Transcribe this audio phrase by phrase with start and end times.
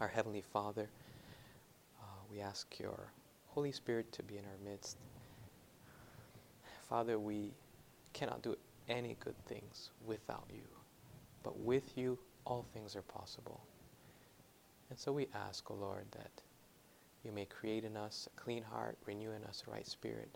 [0.00, 0.88] Our Heavenly Father,
[2.00, 3.12] uh, we ask your
[3.46, 4.96] Holy Spirit to be in our midst.
[6.88, 7.52] Father, we
[8.12, 8.56] cannot do
[8.88, 10.64] any good things without you,
[11.44, 13.60] but with you, all things are possible.
[14.90, 16.42] And so we ask, O oh Lord, that
[17.24, 20.28] you may create in us a clean heart, renew in us a right spirit.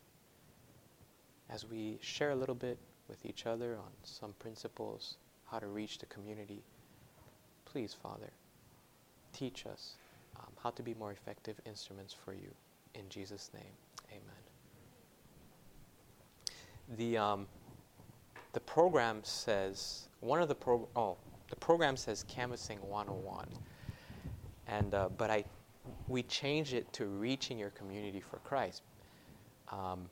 [1.50, 2.78] As we share a little bit
[3.08, 5.16] with each other on some principles,
[5.50, 6.62] how to reach the community,
[7.64, 8.30] please, Father,
[9.32, 9.94] teach us
[10.38, 12.50] um, how to be more effective instruments for you.
[12.94, 13.72] In Jesus' name,
[14.10, 14.22] amen.
[16.96, 17.46] The, um,
[18.52, 21.16] the program says, one of the pro, oh,
[21.50, 23.48] the program says Canvassing 101.
[24.66, 25.44] And, uh, but I,
[26.08, 28.82] we changed it to Reaching Your Community for Christ.
[29.70, 30.08] Um,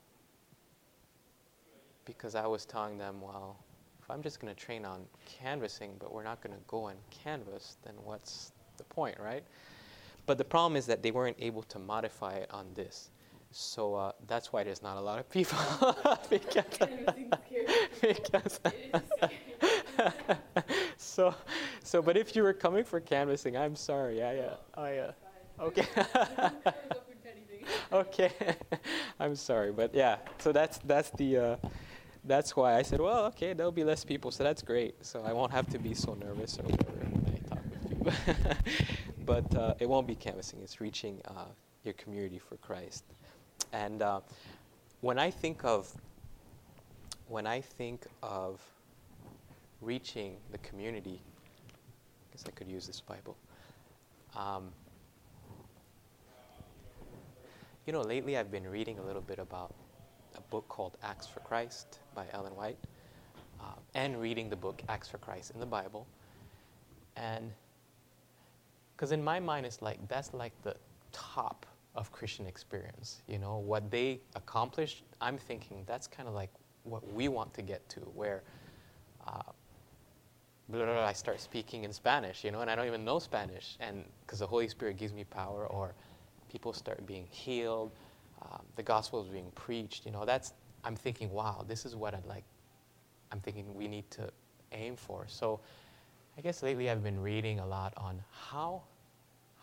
[2.05, 3.57] because I was telling them, well,
[4.01, 6.97] if I'm just going to train on canvassing, but we're not going to go and
[7.11, 9.43] canvas, then what's the point, right?
[10.25, 13.09] But the problem is that they weren't able to modify it on this.
[13.51, 15.57] So uh, that's why there's not a lot of people.
[16.29, 16.65] because,
[18.01, 18.59] because
[20.97, 21.33] so,
[21.83, 24.21] so, but if you were coming for canvassing, I'm sorry.
[24.21, 25.11] I, uh, I, uh,
[25.59, 25.87] okay.
[27.91, 28.31] okay.
[29.19, 30.17] I'm sorry, but yeah.
[30.39, 31.37] So that's that's the.
[31.37, 31.55] Uh,
[32.27, 35.05] that's why I said, well, okay, there'll be less people, so that's great.
[35.05, 37.96] So I won't have to be so nervous or whatever when I talk with people.
[39.25, 41.45] but uh, it won't be canvassing, it's reaching uh,
[41.83, 43.03] your community for Christ.
[43.73, 44.21] And uh,
[45.01, 45.91] when I think of
[47.27, 48.61] when I think of
[49.81, 53.35] reaching the community, I guess I could use this Bible.
[54.35, 54.69] Um,
[57.85, 59.73] you know, lately I've been reading a little bit about
[60.37, 62.77] a book called Acts for Christ by Ellen White,
[63.59, 66.07] uh, and reading the book Acts for Christ in the Bible.
[67.15, 67.51] And
[68.97, 70.75] because in my mind, it's like that's like the
[71.11, 73.21] top of Christian experience.
[73.27, 76.49] You know, what they accomplished, I'm thinking that's kind of like
[76.83, 78.41] what we want to get to, where
[79.27, 79.41] uh,
[80.69, 83.19] blah, blah, blah, I start speaking in Spanish, you know, and I don't even know
[83.19, 85.93] Spanish, and because the Holy Spirit gives me power, or
[86.49, 87.91] people start being healed,
[88.41, 92.15] um, the gospel is being preached, you know, that's, I'm thinking, wow, this is what
[92.15, 92.45] I'd like,
[93.31, 94.31] I'm thinking we need to
[94.71, 95.25] aim for.
[95.27, 95.59] So
[96.37, 98.83] I guess lately I've been reading a lot on how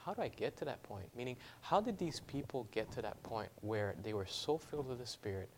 [0.04, 1.06] how do I get to that point?
[1.16, 4.98] Meaning, how did these people get to that point where they were so filled with
[4.98, 5.48] the Spirit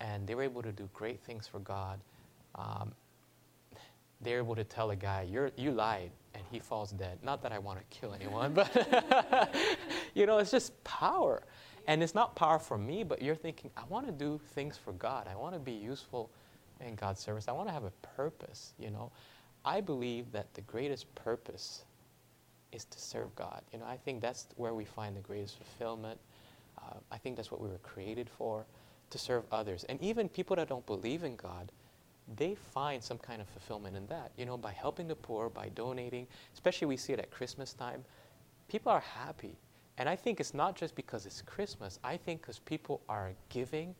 [0.00, 1.98] and they were able to do great things for God?
[2.54, 2.92] Um,
[4.20, 7.18] they're able to tell a guy, You're, you lied, and he falls dead.
[7.22, 9.50] Not that I want to kill anyone, but,
[10.14, 11.42] you know, it's just power.
[11.88, 14.92] And it's not power for me, but you're thinking, I want to do things for
[14.92, 15.26] God.
[15.28, 16.30] I want to be useful
[16.80, 17.48] in God's service.
[17.48, 19.10] I want to have a purpose, you know.
[19.64, 21.84] I believe that the greatest purpose
[22.72, 23.62] is to serve God.
[23.72, 26.18] You know, I think that's where we find the greatest fulfillment.
[26.78, 28.66] Uh, I think that's what we were created for,
[29.10, 29.84] to serve others.
[29.88, 31.70] And even people that don't believe in God,
[32.36, 34.32] they find some kind of fulfillment in that.
[34.36, 38.04] You know, by helping the poor, by donating, especially we see it at Christmas time,
[38.68, 39.56] people are happy.
[39.96, 42.00] And I think it's not just because it's Christmas.
[42.02, 43.94] I think because people are giving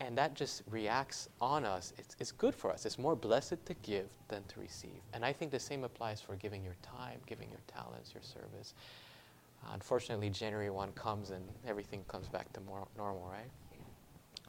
[0.00, 1.92] and that just reacts on us.
[1.98, 2.84] It's, it's good for us.
[2.84, 5.00] It's more blessed to give than to receive.
[5.14, 8.74] And I think the same applies for giving your time, giving your talents, your service.
[9.64, 13.50] Uh, unfortunately, January 1 comes and everything comes back to more normal, right?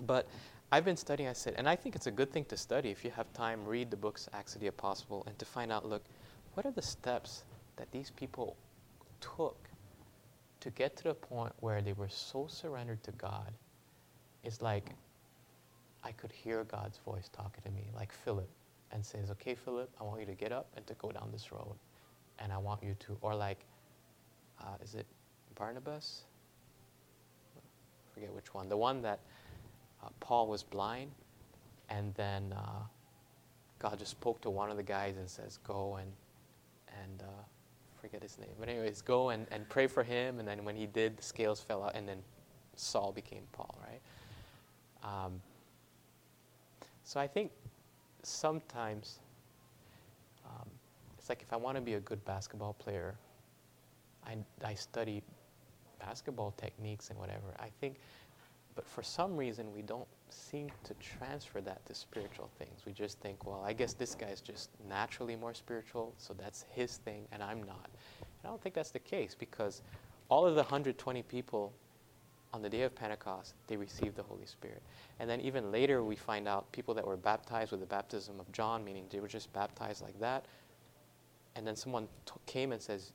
[0.06, 0.28] But
[0.69, 3.06] I've been studying, I said, and I think it's a good thing to study if
[3.06, 6.03] you have time, read the books, Acts of the Apostle, and to find out, look,
[6.56, 7.46] what are the steps
[7.78, 8.58] that these people
[9.22, 9.58] took
[10.59, 13.53] to get to the point where they were so surrendered to God?
[14.44, 14.91] It's like
[16.03, 18.50] I could hear God's voice talking to me, like Philip,
[18.91, 21.52] and says, Okay, Philip, I want you to get up and to go down this
[21.52, 21.75] road.
[22.40, 23.66] And I want you to, or like,
[24.62, 25.06] uh, is it
[25.56, 26.24] Barnabas?
[27.58, 28.69] I forget which one.
[28.69, 29.19] The one that
[30.03, 31.12] uh, Paul was blind,
[31.90, 32.84] and then uh,
[33.79, 36.12] God just spoke to one of the guys and says, Go and,
[37.03, 37.44] and, uh,
[38.00, 38.50] forget his name.
[38.59, 40.40] But, anyways, go and, and pray for him.
[40.40, 42.20] And then when he did, the scales fell out, and then
[42.76, 44.02] Saul became Paul, right?
[45.03, 45.41] Um,
[47.08, 47.52] so I think
[48.22, 49.20] sometimes
[50.46, 50.68] um,
[51.18, 53.16] it's like if I want to be a good basketball player,
[54.26, 55.24] I, I study
[56.02, 57.56] basketball techniques and whatever.
[57.59, 57.96] I think,
[58.76, 62.82] but for some reason we don't seem to transfer that to spiritual things.
[62.86, 66.98] We just think, well, I guess this guy's just naturally more spiritual, so that's his
[66.98, 67.90] thing, and I'm not.
[68.20, 69.82] And I don't think that's the case because
[70.28, 71.72] all of the 120 people
[72.58, 74.82] on the day of Pentecost, they received the Holy Spirit.
[75.20, 78.52] And then even later, we find out people that were baptized with the baptism of
[78.52, 80.46] John, meaning they were just baptized like that.
[81.56, 83.12] And then someone t- came and says,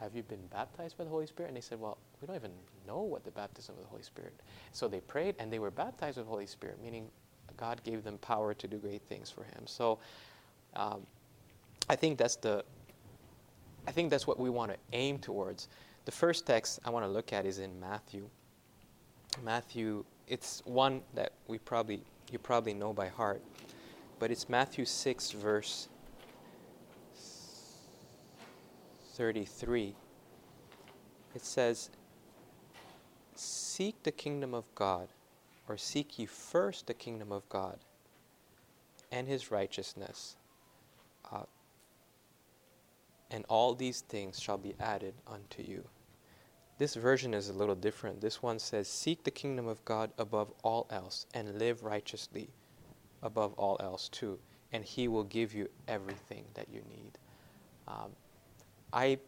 [0.00, 1.50] Have you been baptized by the Holy Spirit?
[1.50, 2.50] And they said, Well, we don't even
[2.84, 4.34] know what the baptism of the Holy Spirit.
[4.72, 7.06] So they prayed and they were baptized with the Holy Spirit, meaning
[7.56, 9.66] God gave them power to do great things for Him.
[9.66, 10.00] So
[10.74, 11.06] um,
[11.88, 12.64] I think that's the
[13.86, 15.68] I think that's what we want to aim towards.
[16.06, 18.28] The first text I want to look at is in Matthew.
[19.42, 23.42] Matthew, it's one that we probably you probably know by heart,
[24.18, 25.88] but it's Matthew 6 verse
[29.14, 29.94] 33.
[31.34, 31.90] It says,
[33.34, 35.08] "Seek the kingdom of God,
[35.68, 37.78] or seek ye first the kingdom of God
[39.10, 40.36] and his righteousness."
[41.30, 41.44] Uh,
[43.30, 45.88] and all these things shall be added unto you.
[46.76, 48.20] This version is a little different.
[48.20, 52.48] This one says, Seek the kingdom of God above all else and live righteously
[53.22, 54.38] above all else too,
[54.72, 57.12] and He will give you everything that you need.
[57.86, 58.10] Um,
[58.92, 59.18] I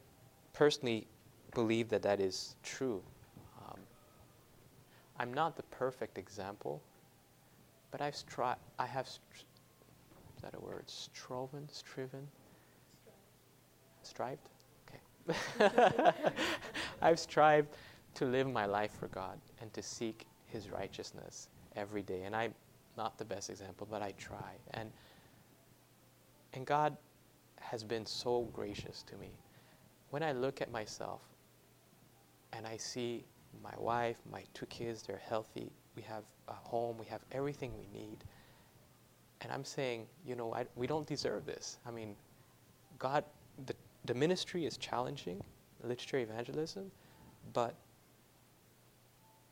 [0.52, 1.06] personally
[1.54, 3.02] believe that that is true.
[3.60, 3.78] Um,
[5.18, 6.82] I'm not the perfect example,
[7.92, 9.44] but I've stri- I have, str-
[10.36, 10.84] is that a word?
[10.86, 11.68] Striven?
[11.70, 12.26] Striven?
[14.02, 14.48] Strived?
[17.02, 17.68] I've strived
[18.14, 22.22] to live my life for God and to seek His righteousness every day.
[22.22, 22.54] And I'm
[22.96, 24.54] not the best example, but I try.
[24.74, 24.90] And,
[26.54, 26.96] and God
[27.60, 29.30] has been so gracious to me.
[30.10, 31.20] When I look at myself
[32.52, 33.24] and I see
[33.62, 37.88] my wife, my two kids, they're healthy, we have a home, we have everything we
[37.98, 38.18] need.
[39.40, 41.78] And I'm saying, you know, I, we don't deserve this.
[41.86, 42.14] I mean,
[42.98, 43.24] God,
[44.06, 45.42] the ministry is challenging,
[45.82, 46.90] literature evangelism,
[47.52, 47.74] but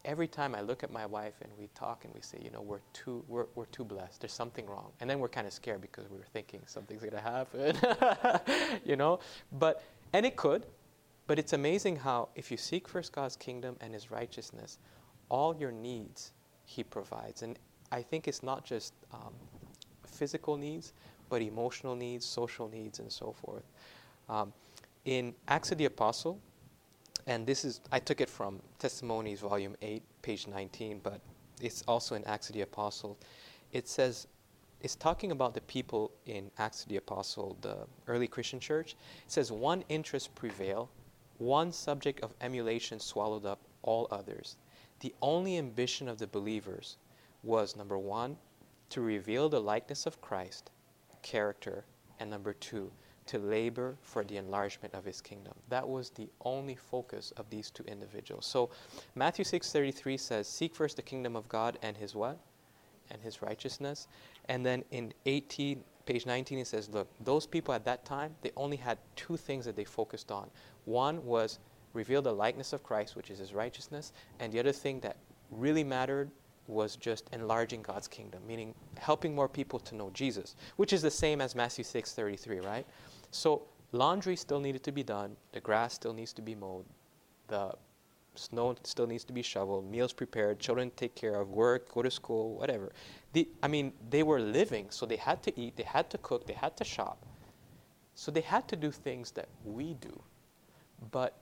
[0.04, 2.60] every time I look at my wife and we talk and we say, you know,
[2.60, 4.20] we're too, we're, we're too blessed.
[4.20, 4.92] There's something wrong.
[5.00, 8.96] And then we're kind of scared because we were thinking something's going to happen, you
[8.96, 9.20] know?
[9.52, 10.66] But, and it could,
[11.26, 14.78] but it's amazing how if you seek first God's kingdom and his righteousness,
[15.30, 16.32] all your needs
[16.66, 17.42] he provides.
[17.42, 17.58] And
[17.90, 19.32] I think it's not just um,
[20.06, 20.92] physical needs,
[21.30, 23.64] but emotional needs, social needs, and so forth.
[24.28, 24.52] Um,
[25.04, 26.38] in Acts of the Apostle,
[27.26, 31.20] and this is, I took it from Testimonies, Volume 8, page 19, but
[31.60, 33.18] it's also in Acts of the Apostle.
[33.72, 34.26] It says,
[34.80, 38.96] it's talking about the people in Acts of the Apostle, the early Christian church.
[39.24, 40.88] It says, one interest prevailed,
[41.38, 44.56] one subject of emulation swallowed up all others.
[45.00, 46.96] The only ambition of the believers
[47.42, 48.36] was number one,
[48.90, 50.70] to reveal the likeness of Christ,
[51.22, 51.84] character,
[52.20, 52.90] and number two,
[53.26, 55.54] to labor for the enlargement of his kingdom.
[55.68, 58.46] That was the only focus of these two individuals.
[58.46, 58.70] So
[59.14, 62.38] Matthew 6:33 says, "Seek first the kingdom of God and his what?
[63.10, 64.08] And his righteousness."
[64.48, 68.52] And then in 18 page 19 it says, "Look, those people at that time, they
[68.56, 70.50] only had two things that they focused on.
[70.84, 71.58] One was
[71.94, 75.16] reveal the likeness of Christ, which is his righteousness, and the other thing that
[75.50, 76.30] really mattered
[76.66, 81.10] was just enlarging God's kingdom, meaning helping more people to know Jesus, which is the
[81.10, 82.86] same as Matthew 6:33, right?
[83.30, 83.62] So
[83.92, 86.86] laundry still needed to be done, the grass still needs to be mowed,
[87.48, 87.74] the
[88.34, 92.10] snow still needs to be shoveled, meals prepared, children take care of, work, go to
[92.10, 92.92] school, whatever.
[93.32, 96.46] The, I mean, they were living, so they had to eat, they had to cook,
[96.46, 97.24] they had to shop.
[98.14, 100.22] So they had to do things that we do.
[101.10, 101.36] But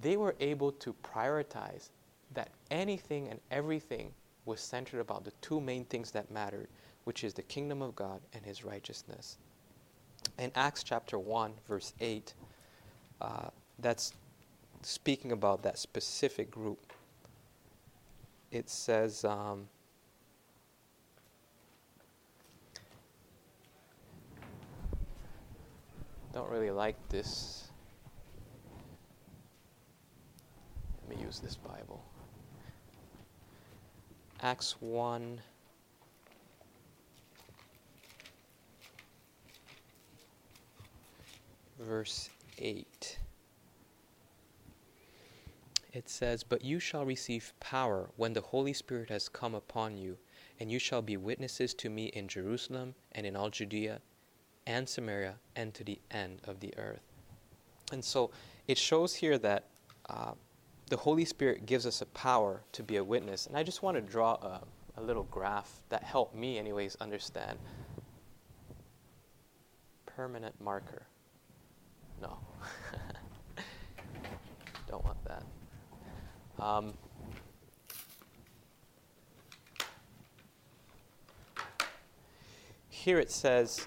[0.00, 1.90] they were able to prioritize
[2.34, 4.12] that anything and everything
[4.46, 6.68] was centered about the two main things that mattered,
[7.04, 9.36] which is the kingdom of God and his righteousness
[10.38, 12.34] in Acts chapter 1, verse 8,
[13.20, 13.48] uh,
[13.78, 14.12] that's
[14.82, 16.92] speaking about that specific group.
[18.50, 19.66] It says, um,
[26.32, 27.68] don't really like this.
[31.08, 32.04] Let me use this Bible.
[34.46, 35.40] Acts 1.
[41.80, 43.18] verse 8.
[45.92, 50.16] It says, But you shall receive power when the Holy Spirit has come upon you,
[50.60, 54.00] and you shall be witnesses to me in Jerusalem and in all Judea
[54.64, 57.02] and Samaria and to the end of the earth.
[57.90, 58.30] And so
[58.68, 59.64] it shows here that
[60.08, 60.34] uh,
[60.88, 63.46] the Holy Spirit gives us a power to be a witness.
[63.46, 64.62] And I just want to draw a,
[64.96, 67.58] a little graph that helped me, anyways, understand.
[70.06, 71.06] Permanent marker.
[72.22, 72.38] No.
[74.88, 75.42] Don't want that.
[76.58, 76.94] Um,
[82.88, 83.86] here it says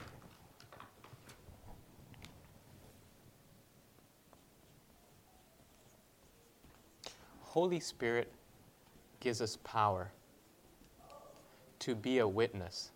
[7.50, 8.32] Holy Spirit
[9.20, 10.12] gives us power
[11.80, 12.92] to be a witness.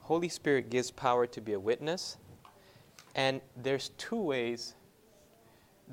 [0.00, 2.16] Holy Spirit gives power to be a witness.
[3.14, 4.74] And there's two ways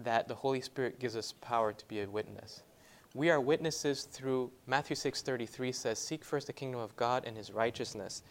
[0.04, 2.64] that the Holy Spirit gives us power to be a witness.
[3.14, 7.52] We are witnesses through Matthew 6:33 says, "Seek first the kingdom of God and his
[7.52, 8.24] righteousness."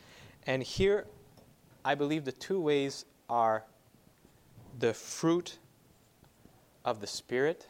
[0.47, 1.07] And here
[1.85, 3.67] I believe the two ways are
[4.79, 5.59] the fruit
[6.85, 7.67] of the Spirit.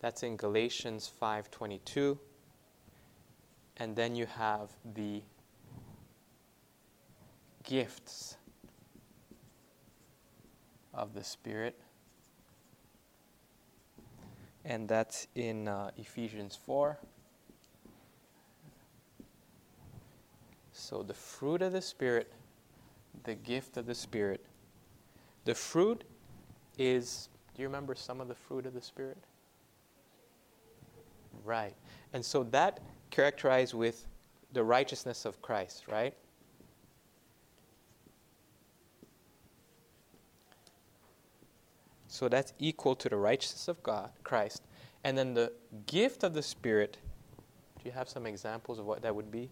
[0.00, 2.18] That's in Galatians 5:22.
[3.76, 5.22] And then you have the
[7.62, 8.36] gifts
[10.92, 11.78] of the Spirit.
[14.64, 16.98] And that's in uh, Ephesians 4.
[20.72, 22.32] So, the fruit of the Spirit,
[23.24, 24.44] the gift of the Spirit.
[25.48, 26.04] The fruit
[26.76, 29.16] is, do you remember some of the fruit of the Spirit?
[31.42, 31.74] Right.
[32.12, 34.06] And so that characterized with
[34.52, 36.12] the righteousness of Christ, right?
[42.08, 44.64] So that's equal to the righteousness of God, Christ.
[45.02, 45.54] And then the
[45.86, 46.98] gift of the Spirit,
[47.78, 49.48] do you have some examples of what that would be?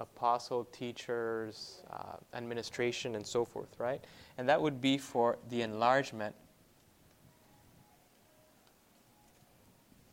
[0.00, 4.02] Apostle, teachers, uh, administration, and so forth, right?
[4.38, 6.34] And that would be for the enlargement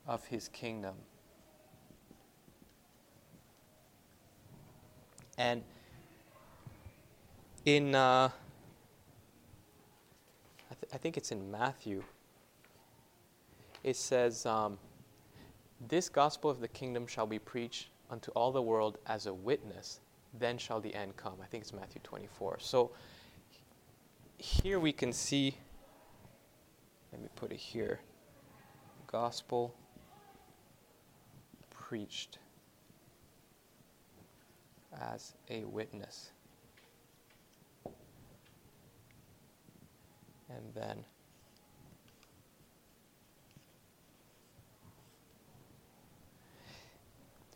[0.08, 0.96] of his kingdom.
[5.38, 5.64] And
[7.66, 8.30] in, uh,
[10.70, 12.04] I, th- I, think it's in Matthew,
[13.84, 14.78] it says, um,
[15.88, 20.02] This gospel of the kingdom shall be preached unto all the world as a witness,
[20.38, 21.36] then shall the end come.
[21.42, 22.58] I think it's Matthew 24.
[22.60, 22.92] So
[24.38, 25.56] here we can see,
[27.12, 28.00] let me put it here
[29.12, 29.76] gospel
[31.70, 32.38] preached
[35.02, 36.32] as a witness.
[40.50, 41.04] And then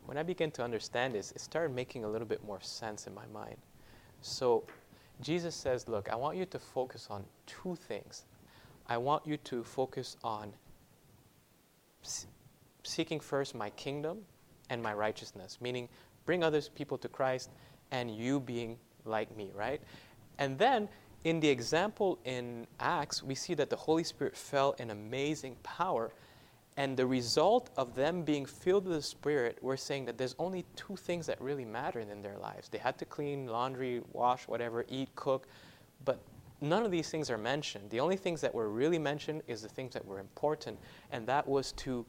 [0.05, 3.13] when I began to understand this, it started making a little bit more sense in
[3.13, 3.57] my mind.
[4.21, 4.63] So
[5.21, 8.25] Jesus says, Look, I want you to focus on two things.
[8.87, 10.53] I want you to focus on
[12.83, 14.19] seeking first my kingdom
[14.69, 15.89] and my righteousness, meaning
[16.25, 17.49] bring others people to Christ
[17.91, 19.81] and you being like me, right?
[20.37, 20.89] And then
[21.23, 26.11] in the example in Acts, we see that the Holy Spirit fell in amazing power.
[26.77, 30.65] And the result of them being filled with the Spirit, we're saying that there's only
[30.75, 32.67] two things that really mattered in their lives.
[32.67, 35.47] They had to clean, laundry, wash, whatever, eat, cook,
[36.03, 36.19] but
[36.59, 37.89] none of these things are mentioned.
[37.89, 40.77] The only things that were really mentioned is the things that were important,
[41.11, 42.05] and that was to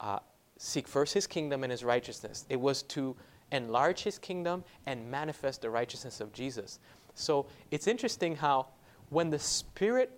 [0.00, 0.18] uh,
[0.58, 2.44] seek first His kingdom and His righteousness.
[2.50, 3.16] It was to
[3.52, 6.78] enlarge His kingdom and manifest the righteousness of Jesus.
[7.14, 8.66] So it's interesting how
[9.08, 10.10] when the Spirit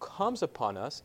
[0.00, 1.04] comes upon us,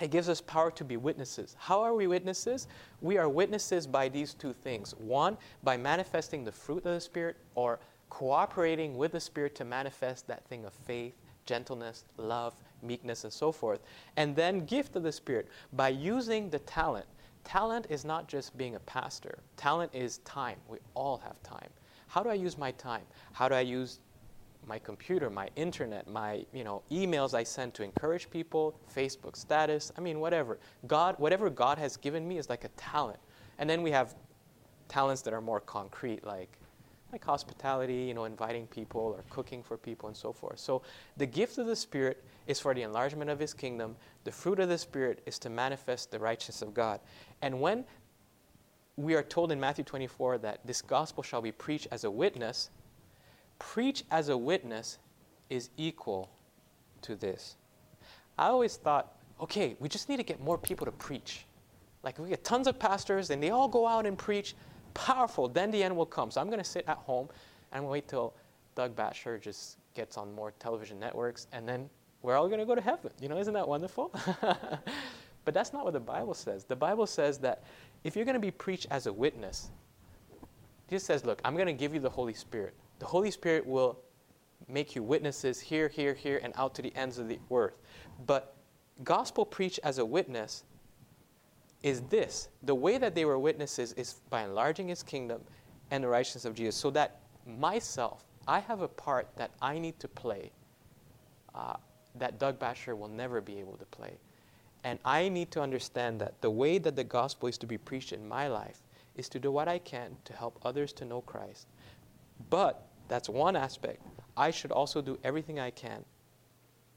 [0.00, 1.56] it gives us power to be witnesses.
[1.58, 2.66] How are we witnesses?
[3.00, 4.92] We are witnesses by these two things.
[4.98, 7.78] One, by manifesting the fruit of the Spirit or
[8.10, 11.14] cooperating with the Spirit to manifest that thing of faith,
[11.46, 13.80] gentleness, love, meekness, and so forth.
[14.16, 17.06] And then, gift of the Spirit by using the talent.
[17.44, 20.56] Talent is not just being a pastor, talent is time.
[20.66, 21.68] We all have time.
[22.08, 23.02] How do I use my time?
[23.32, 24.00] How do I use
[24.66, 29.92] my computer, my internet, my you know emails I send to encourage people, Facebook status,
[29.96, 30.58] I mean whatever.
[30.86, 33.18] God, whatever God has given me is like a talent.
[33.58, 34.14] And then we have
[34.88, 36.58] talents that are more concrete, like
[37.12, 40.58] like hospitality, you know, inviting people or cooking for people and so forth.
[40.58, 40.82] So
[41.16, 43.94] the gift of the Spirit is for the enlargement of His kingdom.
[44.24, 46.98] The fruit of the Spirit is to manifest the righteousness of God.
[47.40, 47.84] And when
[48.96, 52.70] we are told in Matthew 24 that this gospel shall be preached as a witness,
[53.58, 54.98] preach as a witness
[55.50, 56.30] is equal
[57.02, 57.56] to this.
[58.38, 61.46] I always thought, okay, we just need to get more people to preach.
[62.02, 64.54] Like we get tons of pastors and they all go out and preach,
[64.94, 66.30] powerful, then the end will come.
[66.30, 67.28] So I'm going to sit at home
[67.72, 68.34] and wait till
[68.74, 71.88] Doug Batchelor just gets on more television networks and then
[72.22, 73.10] we're all going to go to heaven.
[73.20, 74.10] You know, isn't that wonderful?
[75.44, 76.64] but that's not what the Bible says.
[76.64, 77.64] The Bible says that
[78.02, 79.70] if you're going to be preached as a witness,
[80.88, 82.74] Jesus says, look, I'm going to give you the Holy Spirit.
[82.98, 83.98] The Holy Spirit will
[84.68, 87.78] make you witnesses here, here, here, and out to the ends of the earth.
[88.26, 88.54] But
[89.02, 90.64] gospel preached as a witness
[91.82, 95.42] is this the way that they were witnesses is by enlarging his kingdom
[95.90, 100.00] and the righteousness of Jesus, so that myself, I have a part that I need
[100.00, 100.50] to play
[101.54, 101.74] uh,
[102.14, 104.16] that Doug Batchelor will never be able to play.
[104.82, 108.12] And I need to understand that the way that the gospel is to be preached
[108.12, 108.82] in my life
[109.16, 111.68] is to do what I can to help others to know Christ.
[112.50, 114.00] But that's one aspect.
[114.36, 116.04] I should also do everything I can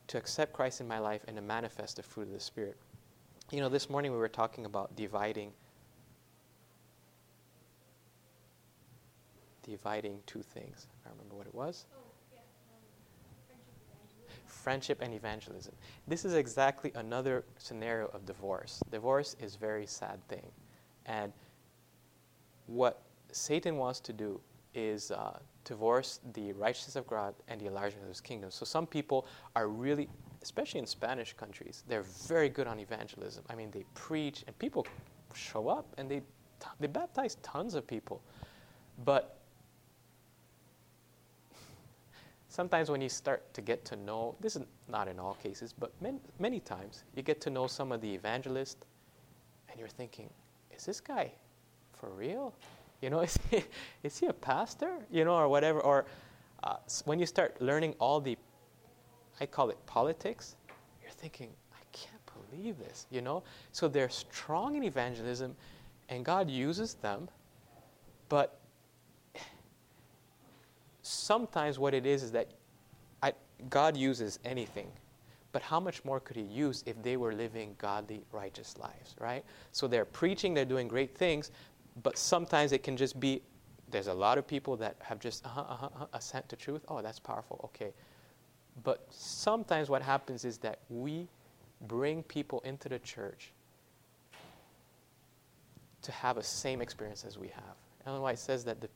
[0.07, 2.77] to accept Christ in my life and to manifest the fruit of the Spirit.
[3.51, 5.51] You know, this morning we were talking about dividing
[9.63, 10.87] dividing two things.
[11.05, 11.87] I remember what it was.
[11.93, 11.99] Oh,
[12.31, 12.39] yeah.
[12.39, 12.81] um,
[13.89, 15.73] friendship, friendship and evangelism.
[16.07, 18.81] This is exactly another scenario of divorce.
[18.91, 20.45] Divorce is a very sad thing.
[21.05, 21.33] And
[22.67, 23.01] what
[23.33, 24.39] Satan wants to do
[24.77, 28.51] is uh, divorce the righteousness of God and the enlargement of his kingdom.
[28.51, 30.07] So some people are really,
[30.43, 33.43] especially in Spanish countries, they're very good on evangelism.
[33.49, 34.87] I mean, they preach and people
[35.33, 36.21] show up and they,
[36.79, 38.21] they baptize tons of people.
[39.03, 39.39] But
[42.47, 45.91] sometimes when you start to get to know, this is not in all cases, but
[46.01, 48.85] many, many times, you get to know some of the evangelists
[49.69, 50.29] and you're thinking,
[50.71, 51.31] is this guy
[51.93, 52.53] for real?
[53.01, 53.63] You know, is he,
[54.03, 54.99] is he a pastor?
[55.11, 55.79] You know, or whatever.
[55.79, 56.05] Or
[56.63, 58.37] uh, when you start learning all the,
[59.39, 60.55] I call it politics,
[61.01, 63.43] you're thinking, I can't believe this, you know?
[63.71, 65.55] So they're strong in evangelism
[66.09, 67.27] and God uses them,
[68.29, 68.59] but
[71.01, 72.49] sometimes what it is is that
[73.21, 73.33] I,
[73.69, 74.87] God uses anything,
[75.51, 79.43] but how much more could He use if they were living godly, righteous lives, right?
[79.71, 81.51] So they're preaching, they're doing great things,
[82.03, 83.41] but sometimes it can just be
[83.89, 86.83] there's a lot of people that have just uh-huh, uh-huh, uh-huh, assent to truth.
[86.89, 87.61] Oh, that's powerful.
[87.63, 87.93] Okay.
[88.83, 91.27] But sometimes what happens is that we
[91.87, 93.53] bring people into the church
[96.01, 97.75] to have a same experience as we have.
[98.05, 98.89] Ellen White says that the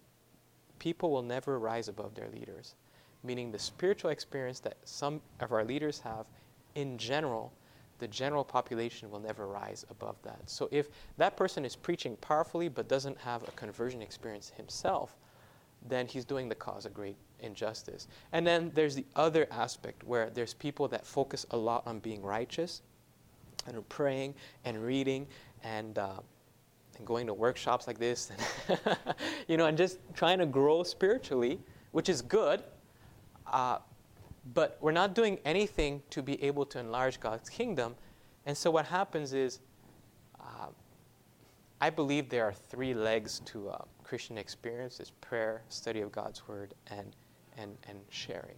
[0.80, 2.76] people will never rise above their leaders,
[3.24, 6.26] meaning the spiritual experience that some of our leaders have
[6.76, 7.52] in general,
[8.02, 10.50] the general population will never rise above that.
[10.50, 15.16] So if that person is preaching powerfully but doesn't have a conversion experience himself,
[15.88, 18.08] then he's doing the cause a great injustice.
[18.32, 22.24] And then there's the other aspect where there's people that focus a lot on being
[22.24, 22.82] righteous
[23.68, 24.34] and praying
[24.66, 25.28] and reading
[25.64, 26.20] and uh,
[26.98, 28.32] and going to workshops like this,
[28.68, 28.98] and
[29.48, 31.60] you know, and just trying to grow spiritually,
[31.92, 32.64] which is good.
[33.48, 33.78] Uh,
[34.54, 37.96] but we're not doing anything to be able to enlarge God's kingdom.
[38.46, 39.60] And so what happens is,
[40.40, 40.68] uh,
[41.80, 46.48] I believe there are three legs to uh, Christian experience: is prayer, study of God's
[46.48, 47.16] word, and
[47.58, 48.58] and and sharing.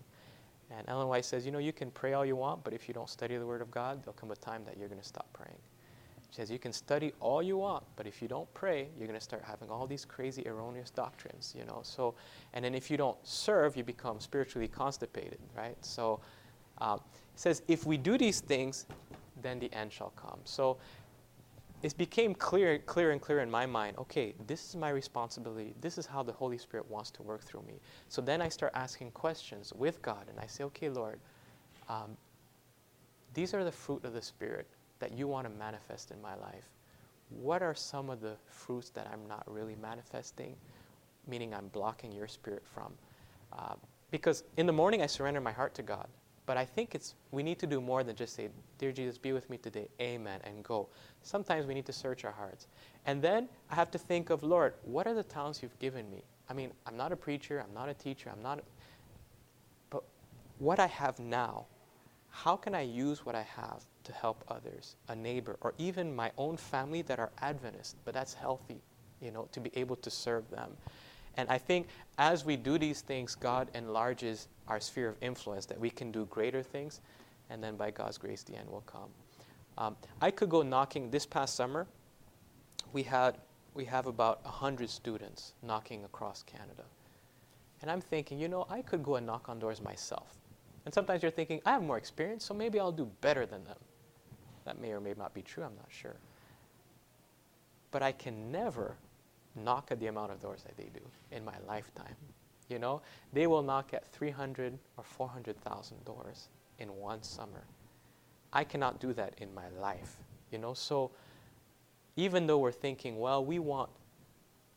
[0.71, 2.93] And Ellen White says, you know, you can pray all you want, but if you
[2.93, 5.27] don't study the word of God, there'll come a time that you're going to stop
[5.31, 5.59] praying.
[6.33, 9.19] She says, You can study all you want, but if you don't pray, you're going
[9.19, 11.81] to start having all these crazy, erroneous doctrines, you know.
[11.83, 12.15] So,
[12.55, 15.77] and then if you don't serve, you become spiritually constipated, right?
[15.85, 16.21] So,
[16.79, 18.87] um, it says, If we do these things,
[19.43, 20.39] then the end shall come.
[20.43, 20.79] So,
[21.83, 25.75] it became clear, clear and clear in my mind okay, this is my responsibility.
[25.81, 27.75] This is how the Holy Spirit wants to work through me.
[28.09, 31.19] So then I start asking questions with God, and I say, Okay, Lord,
[31.89, 32.17] um,
[33.35, 34.67] these are the fruit of the Spirit
[35.03, 36.69] that you want to manifest in my life?
[37.29, 40.55] What are some of the fruits that I'm not really manifesting,
[41.27, 42.93] meaning I'm blocking your spirit from?
[43.51, 43.75] Uh,
[44.11, 46.07] because in the morning I surrender my heart to God.
[46.45, 49.33] But I think it's we need to do more than just say, "Dear Jesus, be
[49.33, 50.87] with me today, Amen," and go.
[51.21, 52.67] Sometimes we need to search our hearts,
[53.05, 56.23] and then I have to think of, Lord, what are the talents you've given me?
[56.49, 58.59] I mean, I'm not a preacher, I'm not a teacher, I'm not.
[58.59, 58.61] A,
[59.89, 60.03] but
[60.59, 61.65] what I have now,
[62.35, 66.31] how can I use what I have to help others, a neighbor, or even my
[66.35, 68.81] own family that are Adventist, but that's healthy,
[69.21, 70.71] you know, to be able to serve them.
[71.37, 75.79] And I think as we do these things, God enlarges our sphere of influence, that
[75.79, 77.01] we can do greater things,
[77.51, 79.09] and then by God's grace, the end will come.
[79.77, 81.85] Um, I could go knocking this past summer.
[82.93, 83.37] We had
[83.75, 86.83] we have about 100 students knocking across Canada.
[87.81, 90.27] And I'm thinking, you know, I could go and knock on doors myself.
[90.85, 93.77] And sometimes you're thinking, I have more experience, so maybe I'll do better than them.
[94.65, 96.15] That may or may not be true, I'm not sure.
[97.91, 98.95] But I can never
[99.55, 102.15] knock at the amount of doors that they do in my lifetime.
[102.69, 103.01] You know,
[103.33, 107.63] they will knock at 300 or 400,000 doors in one summer.
[108.51, 110.17] I cannot do that in my life.
[110.51, 111.11] You know, so
[112.15, 113.89] even though we're thinking, well, we want,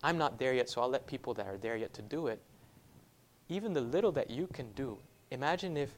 [0.03, 2.41] I'm not there yet, so I'll let people that are there yet to do it.
[3.49, 4.99] Even the little that you can do,
[5.31, 5.91] imagine if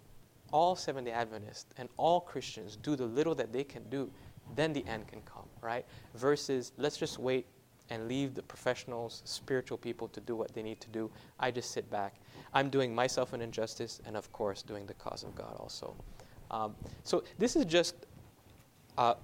[0.53, 4.11] all Seventh day Adventists and all Christians do the little that they can do,
[4.55, 5.85] then the end can come, right?
[6.15, 7.47] Versus, let's just wait
[7.91, 11.11] and leave the professionals, spiritual people to do what they need to do.
[11.39, 12.15] I just sit back.
[12.53, 15.95] I'm doing myself an injustice and, of course, doing the cause of God also.
[16.51, 17.95] Um, so, this is just
[18.97, 19.17] a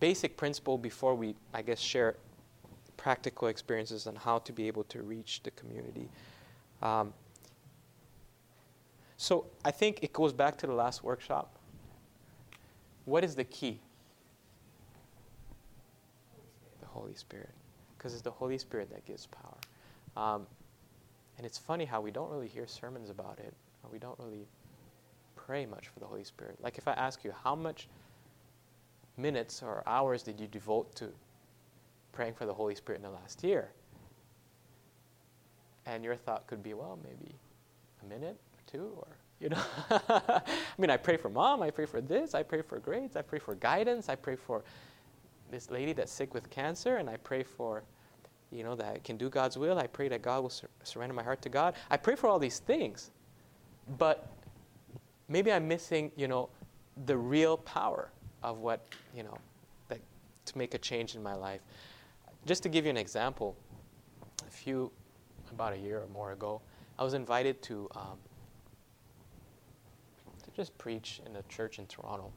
[0.00, 2.16] basic principle before we, I guess, share
[2.96, 6.08] practical experiences on how to be able to reach the community.
[6.82, 7.12] Um,
[9.22, 11.56] so, I think it goes back to the last workshop.
[13.04, 13.78] What is the key?
[16.80, 17.50] The Holy Spirit
[17.96, 19.56] because it's the Holy Spirit that gives power.
[20.16, 20.44] Um,
[21.36, 23.54] and it's funny how we don't really hear sermons about it,
[23.92, 24.48] we don't really
[25.36, 26.58] pray much for the Holy Spirit.
[26.60, 27.86] Like if I ask you, how much
[29.16, 31.10] minutes or hours did you devote to
[32.10, 33.70] praying for the Holy Spirit in the last year?
[35.86, 37.36] And your thought could be, well, maybe
[38.02, 38.36] a minute
[38.80, 39.62] or or, you know.
[39.90, 40.42] I
[40.78, 43.38] mean, I pray for mom, I pray for this, I pray for grades, I pray
[43.38, 44.64] for guidance, I pray for
[45.50, 47.82] this lady that's sick with cancer, and I pray for,
[48.50, 49.78] you know, that I can do God's will.
[49.78, 51.74] I pray that God will sur- surrender my heart to God.
[51.90, 53.10] I pray for all these things,
[53.98, 54.28] but
[55.28, 56.48] maybe I'm missing, you know,
[57.06, 58.10] the real power
[58.42, 59.36] of what, you know,
[59.88, 60.00] that
[60.46, 61.60] to make a change in my life.
[62.46, 63.54] Just to give you an example,
[64.46, 64.90] a few,
[65.50, 66.60] about a year or more ago,
[66.98, 68.18] I was invited to um,
[70.62, 72.30] just preach in a church in Toronto,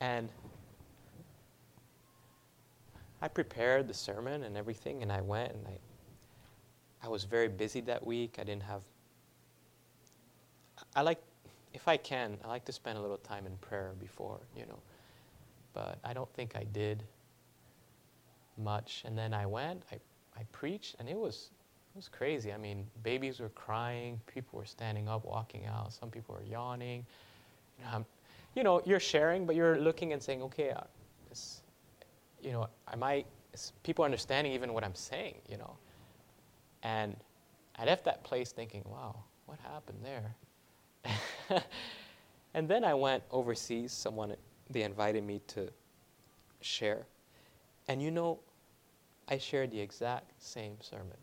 [0.00, 0.30] and
[3.20, 7.82] I prepared the sermon and everything, and I went and I, I was very busy
[7.82, 8.36] that week.
[8.38, 8.80] I didn't have.
[10.96, 11.20] I like,
[11.74, 14.78] if I can, I like to spend a little time in prayer before, you know,
[15.74, 17.02] but I don't think I did
[18.56, 19.02] much.
[19.04, 19.96] And then I went, I,
[20.34, 21.50] I preached, and it was,
[21.92, 22.52] it was crazy.
[22.52, 27.04] I mean, babies were crying, people were standing up, walking out, some people were yawning.
[27.78, 28.06] You know,
[28.54, 30.82] you know you're sharing, but you're looking and saying, okay, uh,
[31.28, 31.62] this
[32.42, 33.24] you know, am I,
[33.82, 35.76] people understanding even what I'm saying, you know?
[36.82, 37.16] And
[37.78, 40.34] I left that place thinking, wow, what happened there?
[42.54, 43.92] and then I went overseas.
[43.92, 44.34] Someone,
[44.70, 45.68] they invited me to
[46.60, 47.06] share.
[47.88, 48.38] And you know,
[49.28, 51.16] I shared the exact same sermon.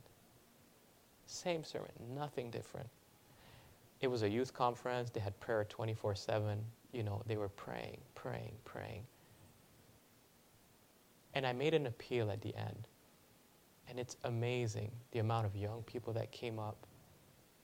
[1.28, 2.88] Same sermon, nothing different.
[4.02, 5.10] It was a youth conference.
[5.10, 6.58] They had prayer 24 7.
[6.94, 9.04] You know, they were praying, praying, praying.
[11.34, 12.88] And I made an appeal at the end.
[13.90, 16.78] And it's amazing the amount of young people that came up,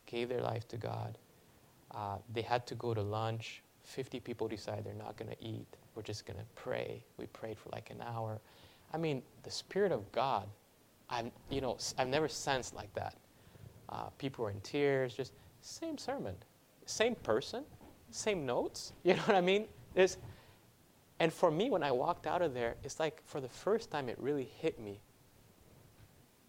[0.06, 1.18] gave their life to God.
[1.92, 3.62] Uh, they had to go to lunch.
[3.84, 5.68] 50 people decided they're not going to eat.
[5.96, 7.04] We're just going to pray.
[7.18, 8.40] We prayed for like an hour.
[8.94, 10.48] I mean, the Spirit of God,
[11.10, 13.16] I'm, you know, I've never sensed like that.
[13.94, 16.36] Uh, people were in tears, just same sermon,
[16.88, 17.64] same person,
[18.10, 18.94] same notes.
[19.04, 19.66] You know what I mean?
[19.94, 20.18] There's,
[21.20, 24.10] and for me, when I walked out of there, it's like for the first time
[24.10, 25.00] it really hit me.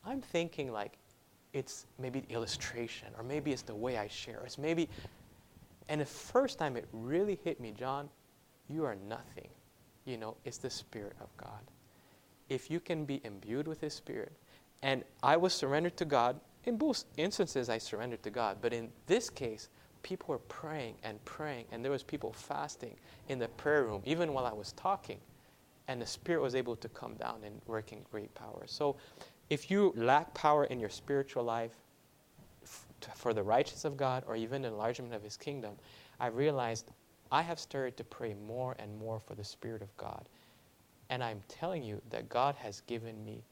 [0.06, 0.96] I'm thinking like
[1.52, 4.88] it's maybe the illustration, or maybe it's the way I share, it's maybe.
[5.90, 8.08] And the first time it really hit me, John,
[8.68, 9.48] you are nothing.
[10.06, 11.60] You know, it's the Spirit of God.
[12.48, 14.32] If you can be imbued with His Spirit,
[14.82, 18.90] and I was surrendered to God, in both instances I surrendered to God, but in
[19.06, 19.68] this case,
[20.02, 22.94] people were praying and praying, and there was people fasting
[23.28, 25.18] in the prayer room, even while I was talking.
[25.88, 28.62] And the Spirit was able to come down and work in great power.
[28.66, 28.96] So
[29.50, 31.72] if you lack power in your spiritual life
[32.62, 35.74] f- for the righteousness of God or even enlargement of His kingdom,
[36.18, 36.90] I realized
[37.30, 40.28] I have started to pray more and more for the Spirit of God.
[41.10, 43.42] And I'm telling you that God has given me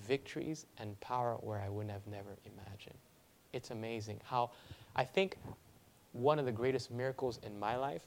[0.00, 2.98] victories and power where I would have never imagined.
[3.52, 4.50] It's amazing how
[4.96, 5.36] I think
[6.12, 8.02] one of the greatest miracles in my life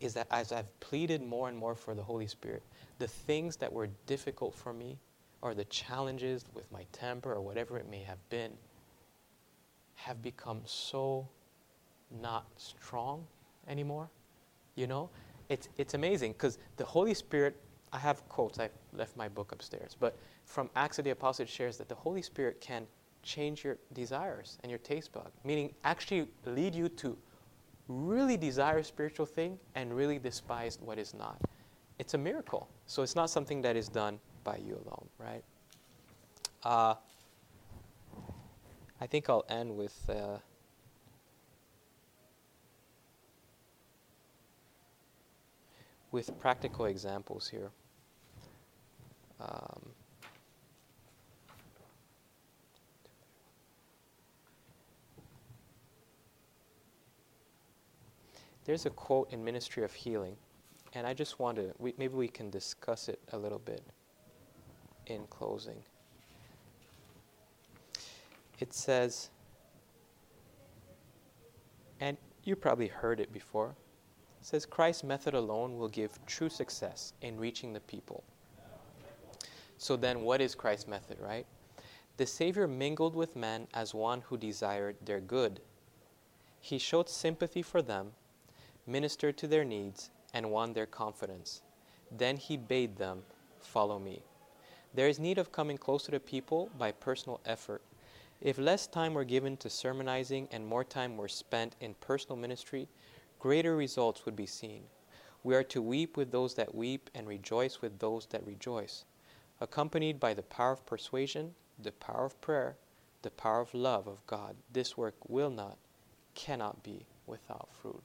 [0.00, 2.62] is that as I've pleaded more and more for the Holy Spirit,
[2.98, 4.98] the things that were difficult for me,
[5.42, 8.52] or the challenges with my temper, or whatever it may have been,
[9.94, 11.28] have become so
[12.22, 13.26] not strong
[13.68, 14.08] anymore.
[14.74, 15.10] You know?
[15.48, 17.56] It's, it's amazing because the Holy Spirit,
[17.96, 21.78] I have quotes, I've left my book upstairs, but from Acts of the Apostles shares
[21.78, 22.86] that the Holy Spirit can
[23.22, 27.16] change your desires and your taste bud, meaning actually lead you to
[27.88, 31.40] really desire a spiritual thing and really despise what is not.
[31.98, 32.68] It's a miracle.
[32.86, 35.42] So it's not something that is done by you alone, right?
[36.64, 36.96] Uh,
[39.00, 39.98] I think I'll end with.
[40.10, 40.36] Uh,
[46.12, 47.70] with practical examples here.
[49.40, 49.80] Um,
[58.64, 60.36] There's a quote in Ministry of Healing,
[60.94, 63.82] and I just want to, we, maybe we can discuss it a little bit.
[65.06, 65.82] in closing.
[68.60, 69.30] It says,
[72.00, 73.74] and you probably heard it before.
[74.40, 78.24] It says Christ's method alone will give true success in reaching the people.
[79.78, 81.46] So then, what is Christ's method, right?
[82.16, 85.60] The Savior mingled with men as one who desired their good.
[86.60, 88.12] He showed sympathy for them,
[88.86, 91.62] ministered to their needs, and won their confidence.
[92.10, 93.22] Then he bade them,
[93.60, 94.22] Follow me.
[94.94, 97.82] There is need of coming closer to people by personal effort.
[98.40, 102.88] If less time were given to sermonizing and more time were spent in personal ministry,
[103.38, 104.84] greater results would be seen.
[105.42, 109.04] We are to weep with those that weep and rejoice with those that rejoice,
[109.60, 112.76] accompanied by the power of persuasion, the power of prayer,
[113.22, 114.56] the power of love of God.
[114.72, 115.78] This work will not,
[116.34, 118.02] cannot be without fruit.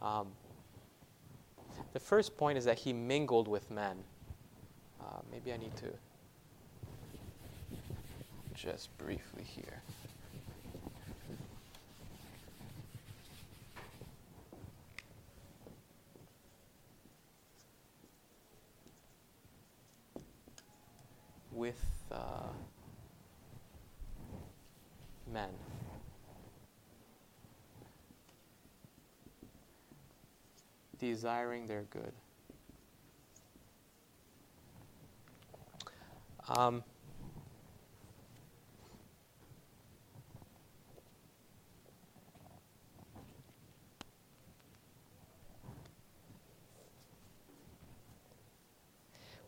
[0.00, 0.28] Um,
[1.92, 3.96] the first point is that he mingled with men.
[5.00, 5.92] Uh, maybe I need to
[8.54, 9.82] just briefly here.
[21.54, 22.48] With uh,
[25.32, 25.50] men.
[30.98, 32.12] Desiring their good.
[36.48, 36.82] Um,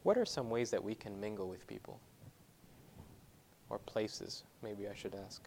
[0.07, 1.99] what are some ways that we can mingle with people?
[3.71, 5.43] Or places, maybe I should ask.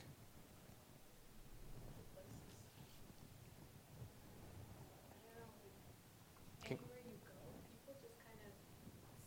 [6.68, 7.40] Can- Anywhere you go,
[7.72, 8.52] people just kind of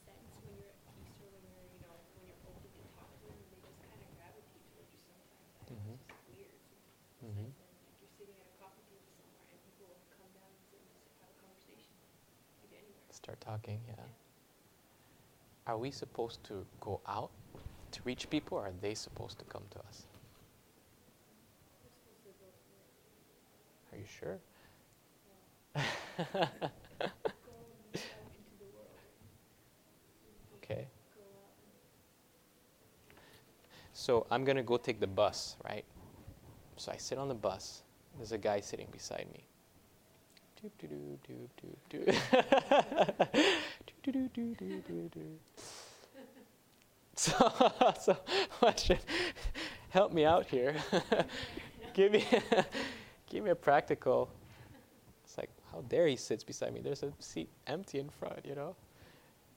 [0.04, 3.08] sense when you're at peace or when you're, you know, when you're open to talk
[3.16, 5.64] to them, and they just kind of gravitate towards you sometimes.
[5.64, 6.52] I don't know, it's just weird.
[6.60, 10.52] It's like, like you're sitting at a coffee table somewhere and people will come down
[10.52, 11.96] and sit and just have a conversation.
[12.60, 13.08] Like anywhere.
[13.16, 14.04] Start talking, yeah.
[15.66, 17.30] Are we supposed to go out
[17.92, 20.06] to reach people, or are they supposed to come to us?
[23.90, 24.38] To Are you sure?
[30.56, 30.88] okay.
[33.92, 35.84] So I'm gonna go take the bus, right?
[36.76, 37.82] So I sit on the bus.
[38.16, 39.44] There's a guy sitting beside me.
[47.14, 47.34] So,
[48.00, 48.16] so
[48.58, 48.98] question,
[49.90, 50.74] help me out here.
[51.94, 52.24] give me,
[53.28, 54.30] give me a practical.
[55.24, 56.80] It's like, how dare he sits beside me?
[56.80, 58.74] There's a seat empty in front, you know.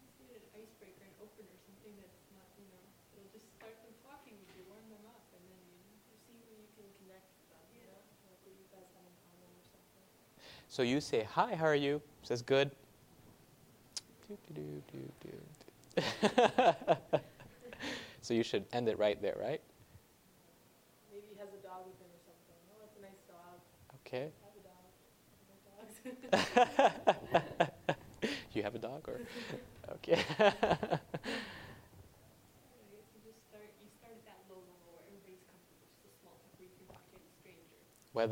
[0.04, 2.84] just need an icebreaker, an opener, something that's not, you know,
[3.16, 5.80] it'll just start them talking with you, warm them up, and then you,
[6.12, 9.08] you see where you can connect with them, you know, like what you guys have
[9.08, 10.08] in common or something.
[10.76, 12.02] So you say, hi, how are you?
[12.22, 12.70] Says good.
[18.22, 19.62] So you should end it right there, right?
[21.12, 22.60] Maybe he has a dog with him or something.
[22.68, 23.56] Oh, that's a nice dog.
[24.06, 24.32] Okay.
[24.44, 24.84] Have a dog.
[25.48, 25.60] No
[27.48, 28.36] dogs.
[28.54, 29.22] you have a dog or
[29.96, 30.20] okay.
[38.14, 38.30] Right,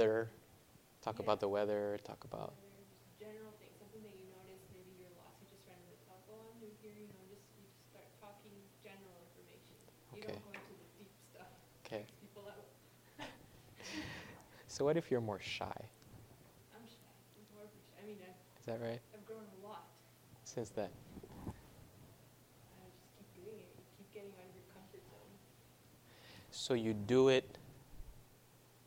[1.04, 1.78] talk where you can talk to any stranger.
[1.78, 2.26] weather, talk Yeah.
[2.26, 5.48] about the weather, talk about general things, something that you notice, maybe you're lost, you
[5.52, 8.08] just ran into the talk, oh, I'm new here, you know, just, you just start
[8.20, 8.52] talking
[8.84, 9.78] general information.
[10.16, 10.34] You Okay.
[10.34, 11.52] don't go into the deep stuff,
[11.86, 12.06] okay.
[14.68, 15.70] So what if you're more shy?
[16.74, 19.02] I'm shy, I'm horribly shy, I mean, I've, Is that right?
[19.14, 19.88] I've grown a lot.
[20.44, 20.90] Since then.
[21.48, 25.34] I just keep doing it, you keep getting out of your comfort zone.
[26.52, 27.58] So you do it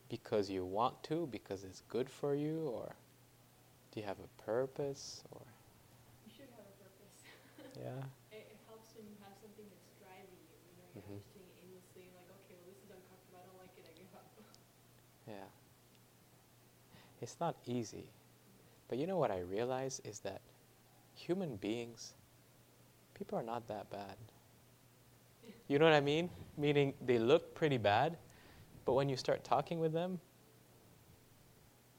[0.08, 2.94] because you want to, because it's good for you, or
[3.92, 5.42] do you have a purpose, or
[6.24, 7.16] You should have a purpose.
[7.80, 8.02] yeah?
[8.32, 11.16] It, it helps when you have something that's driving you, you know, you're Mhm.
[11.16, 13.84] not just doing it aimlessly, like, okay, well, this is uncomfortable, I don't like it,
[13.88, 14.28] I give up.
[15.28, 15.48] Yeah.
[17.20, 18.10] It's not easy.
[18.88, 20.40] But you know what I realize is that
[21.14, 22.14] human beings,
[23.14, 24.16] people are not that bad.
[25.68, 26.30] You know what I mean?
[26.56, 28.16] Meaning they look pretty bad,
[28.86, 30.18] but when you start talking with them,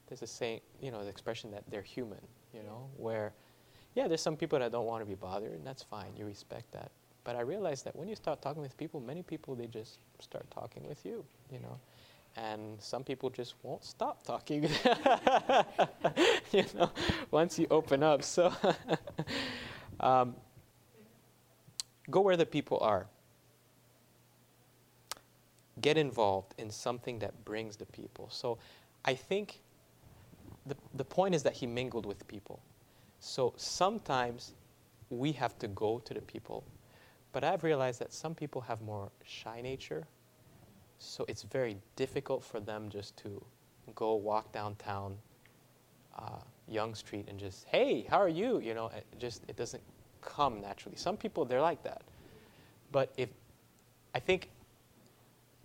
[0.07, 2.21] there's a saying, you know, the expression that they're human,
[2.53, 3.33] you know, where,
[3.93, 6.71] yeah, there's some people that don't want to be bothered, and that's fine, you respect
[6.71, 6.91] that.
[7.25, 10.49] But I realize that when you start talking with people, many people, they just start
[10.49, 11.77] talking with you, you know.
[12.37, 14.63] And some people just won't stop talking,
[16.53, 16.89] you know,
[17.31, 18.23] once you open up.
[18.23, 18.53] So,
[19.99, 20.35] um,
[22.09, 23.07] go where the people are.
[25.81, 28.29] Get involved in something that brings the people.
[28.31, 28.57] So
[29.05, 29.59] I think
[30.65, 32.59] the, the point is that he mingled with people.
[33.19, 34.53] So sometimes
[35.09, 36.63] we have to go to the people.
[37.31, 40.07] But I've realized that some people have more shy nature.
[40.99, 43.43] So it's very difficult for them just to
[43.95, 45.17] go walk downtown
[46.17, 48.59] uh, Yonge Street and just, hey, how are you?
[48.59, 49.83] You know, it just it doesn't
[50.21, 50.97] come naturally.
[50.97, 52.01] Some people they're like that,
[52.91, 53.29] but if
[54.15, 54.49] I think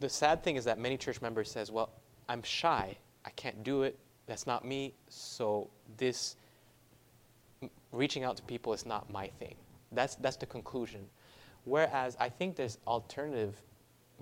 [0.03, 1.91] the sad thing is that many church members says, well,
[2.29, 6.37] I'm shy, I can't do it, that's not me, so this
[7.93, 9.55] reaching out to people is not my thing.
[9.93, 11.07] That's that's the conclusion.
[11.65, 13.57] Whereas I think there's alternative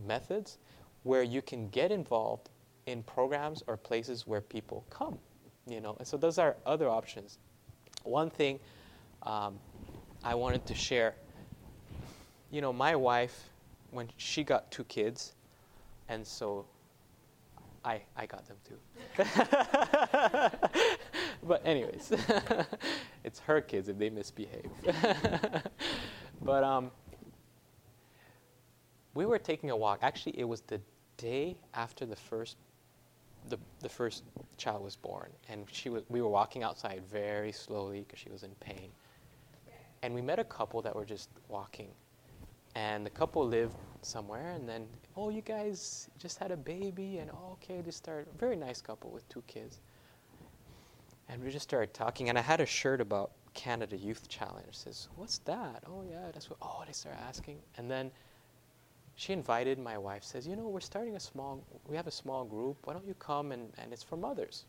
[0.06, 0.58] methods
[1.04, 2.50] where you can get involved
[2.86, 5.18] in programs or places where people come
[5.70, 5.96] you know.
[5.98, 7.38] And so those are other options.
[8.02, 8.58] One thing
[9.22, 9.58] um,
[10.24, 11.14] I wanted to share,
[12.50, 13.48] you know, my wife,
[13.90, 15.34] when she got two kids,
[16.10, 16.66] and so
[17.84, 18.76] I, I got them too.
[21.42, 22.12] but anyways,
[23.24, 24.70] it's her kids if they misbehave.
[26.42, 26.90] but um,
[29.14, 30.00] we were taking a walk.
[30.02, 30.80] Actually, it was the
[31.16, 32.56] day after the first
[33.48, 34.24] the, the first
[34.58, 38.42] child was born, and she was, we were walking outside very slowly because she was
[38.42, 38.90] in pain.
[40.02, 41.88] And we met a couple that were just walking.
[42.74, 47.30] And the couple lived somewhere, and then, oh, you guys just had a baby, and
[47.30, 49.80] oh, okay, they started, very nice couple with two kids.
[51.28, 54.66] And we just started talking, and I had a shirt about Canada Youth Challenge.
[54.68, 55.82] It says, what's that?
[55.86, 57.58] Oh, yeah, that's what, oh, they start asking.
[57.76, 58.10] And then
[59.16, 62.44] she invited my wife, says, you know, we're starting a small, we have a small
[62.44, 62.78] group.
[62.84, 63.52] Why don't you come?
[63.52, 64.64] And, and it's for mothers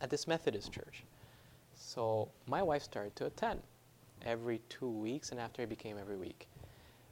[0.00, 1.04] at this Methodist church.
[1.74, 3.62] So my wife started to attend
[4.24, 6.48] every two weeks, and after it became every week.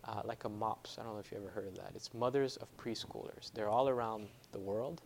[0.07, 0.99] Uh, like a MOPS.
[0.99, 1.91] I don't know if you ever heard of that.
[1.95, 3.53] It's Mothers of Preschoolers.
[3.55, 5.03] They're all around the world.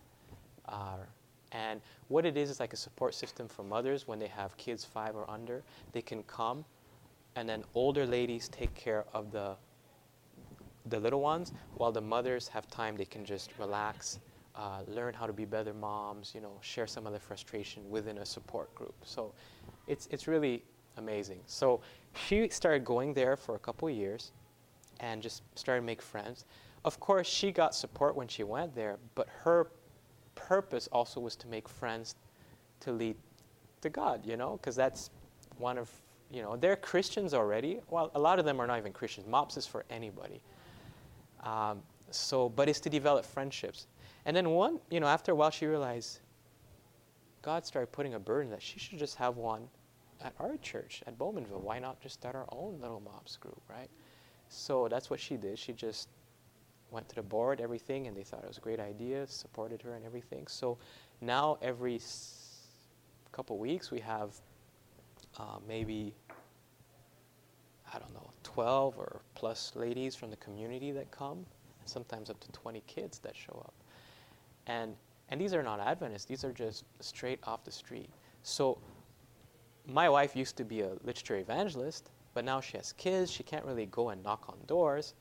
[0.68, 0.98] Uh,
[1.52, 4.84] and what it is is like a support system for mothers when they have kids
[4.84, 5.62] five or under.
[5.92, 6.64] They can come,
[7.34, 9.56] and then older ladies take care of the
[10.86, 14.18] the little ones, while the mothers have time, they can just relax,
[14.56, 18.18] uh, learn how to be better moms, you know, share some of the frustration within
[18.18, 18.94] a support group.
[19.04, 19.32] So
[19.86, 20.62] it's, it's really
[20.96, 21.40] amazing.
[21.46, 21.80] So
[22.14, 24.32] she started going there for a couple years
[25.00, 26.44] and just started to make friends.
[26.84, 29.70] Of course, she got support when she went there, but her
[30.34, 32.14] purpose also was to make friends
[32.80, 33.16] to lead
[33.82, 35.10] to God, you know, because that's
[35.58, 35.90] one of,
[36.30, 37.80] you know, they're Christians already.
[37.90, 39.26] Well, a lot of them are not even Christians.
[39.26, 40.40] MOPS is for anybody.
[41.42, 43.86] Um, so, but it's to develop friendships.
[44.24, 46.20] And then one, you know, after a while, she realized
[47.42, 49.68] God started putting a burden that she should just have one
[50.22, 51.60] at our church at Bowmanville.
[51.60, 53.88] Why not just start our own little MOPS group, right?
[54.50, 55.58] So that's what she did.
[55.58, 56.08] She just
[56.90, 59.94] went to the board, everything, and they thought it was a great idea, supported her
[59.94, 60.46] and everything.
[60.48, 60.76] So
[61.20, 62.66] now every s-
[63.32, 64.34] couple weeks we have
[65.38, 66.14] uh, maybe
[67.92, 71.38] I don't know, 12 or plus ladies from the community that come,
[71.80, 73.74] and sometimes up to 20 kids that show up.
[74.66, 74.94] And,
[75.28, 78.10] and these are not Adventists, these are just straight off the street.
[78.42, 78.78] So
[79.86, 83.64] my wife used to be a literature evangelist, but now she has kids, she can't
[83.64, 85.14] really go and knock on doors.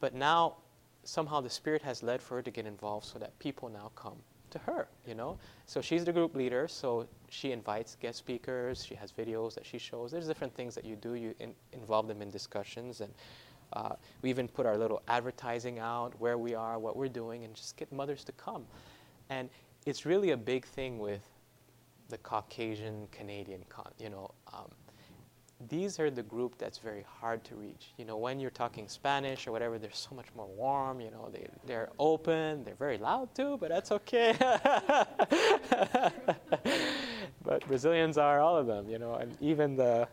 [0.00, 0.56] But now
[1.04, 4.16] somehow the Spirit has led for her to get involved so that people now come
[4.50, 5.38] to her, you know?
[5.66, 9.78] So she's the group leader, so she invites guest speakers, she has videos that she
[9.78, 10.10] shows.
[10.10, 13.12] There's different things that you do, you in, involve them in discussions, and
[13.72, 17.54] uh, we even put our little advertising out, where we are, what we're doing, and
[17.54, 18.64] just get mothers to come.
[19.30, 19.48] And
[19.86, 21.22] it's really a big thing with
[22.08, 24.70] the Caucasian Canadian, con- you know, um,
[25.68, 27.92] these are the group that's very hard to reach.
[27.96, 31.00] You know, when you're talking Spanish or whatever, they're so much more warm.
[31.00, 32.62] You know, they they're open.
[32.64, 34.34] They're very loud too, but that's okay.
[37.42, 38.88] but Brazilians are all of them.
[38.88, 40.06] You know, and even the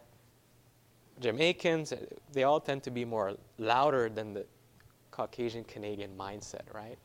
[1.19, 1.93] Jamaicans,
[2.31, 4.45] they all tend to be more louder than the
[5.11, 6.97] Caucasian Canadian mindset, right?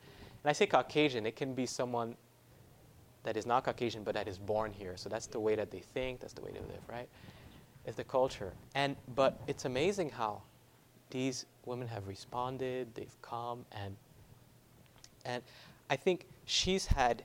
[0.45, 2.17] And I say Caucasian, it can be someone
[3.25, 4.97] that is not Caucasian but that is born here.
[4.97, 6.21] So that's the way that they think.
[6.21, 7.09] That's the way they live, right?
[7.89, 8.53] Is the culture.
[8.75, 10.43] And but it's amazing how
[11.11, 12.95] these women have responded.
[12.95, 13.97] They've come and
[15.25, 15.43] and
[15.91, 17.25] I think she's had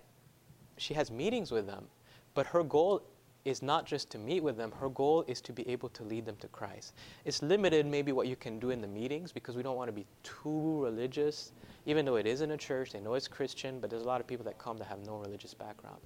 [0.78, 1.86] she has meetings with them,
[2.34, 3.04] but her goal
[3.46, 4.72] is not just to meet with them.
[4.72, 6.94] Her goal is to be able to lead them to Christ.
[7.26, 9.94] It's limited, maybe, what you can do in the meetings because we don't want to
[9.94, 11.52] be too religious,
[11.86, 12.94] even though it is in a church.
[12.94, 15.18] They know it's Christian, but there's a lot of people that come that have no
[15.18, 15.98] religious background.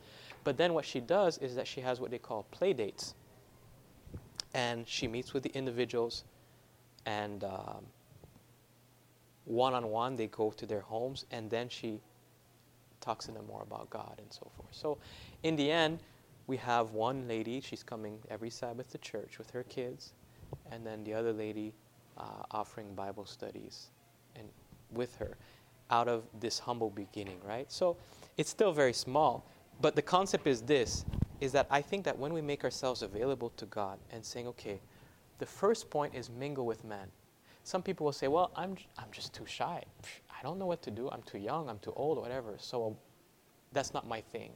[0.43, 3.13] But then what she does is that she has what they call play dates
[4.53, 6.23] and she meets with the individuals
[7.05, 7.43] and
[9.47, 12.01] one on one, they go to their homes, and then she
[12.99, 14.69] talks to them more about God and so forth.
[14.71, 14.97] So,
[15.43, 15.99] in the end,
[16.47, 20.13] we have one lady, she's coming every Sabbath to church with her kids,
[20.71, 21.73] and then the other lady
[22.17, 23.87] uh, offering Bible studies
[24.35, 24.47] and
[24.91, 25.37] with her
[25.89, 27.71] out of this humble beginning, right?
[27.71, 27.95] So
[28.37, 29.45] it's still very small,
[29.81, 31.05] but the concept is this
[31.39, 34.79] is that I think that when we make ourselves available to God and saying, okay,
[35.39, 37.07] the first point is mingle with men.
[37.63, 39.83] Some people will say, well, I'm, I'm just too shy.
[40.29, 41.09] I don't know what to do.
[41.09, 41.69] I'm too young.
[41.69, 42.55] I'm too old, whatever.
[42.57, 42.93] So uh,
[43.73, 44.51] that's not my thing.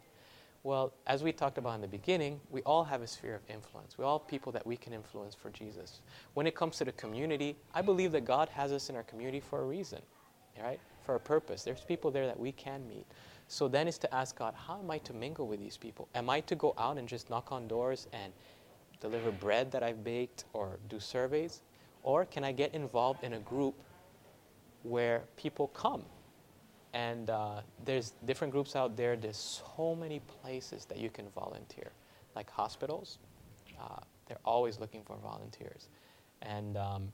[0.64, 3.98] Well, as we talked about in the beginning, we all have a sphere of influence.
[3.98, 6.02] We all people that we can influence for Jesus.
[6.36, 9.40] When it comes to the community, I believe that God has us in our community
[9.40, 10.02] for a reason,
[10.62, 10.80] right?
[11.04, 11.64] For a purpose.
[11.64, 13.08] There's people there that we can meet.
[13.52, 16.08] So then is to ask God, how am I to mingle with these people?
[16.16, 18.32] Am I to go out and just knock on doors and
[19.02, 21.60] deliver bread that I've baked or do surveys?
[22.02, 23.76] Or can I get involved in a group
[24.84, 26.06] where people come
[26.94, 29.18] and uh, there's different groups out there.
[29.18, 31.92] There's so many places that you can volunteer,
[32.38, 33.18] like hospitals.
[33.78, 33.98] Uh,
[34.28, 35.90] they're always looking for volunteers.
[36.42, 37.12] And um,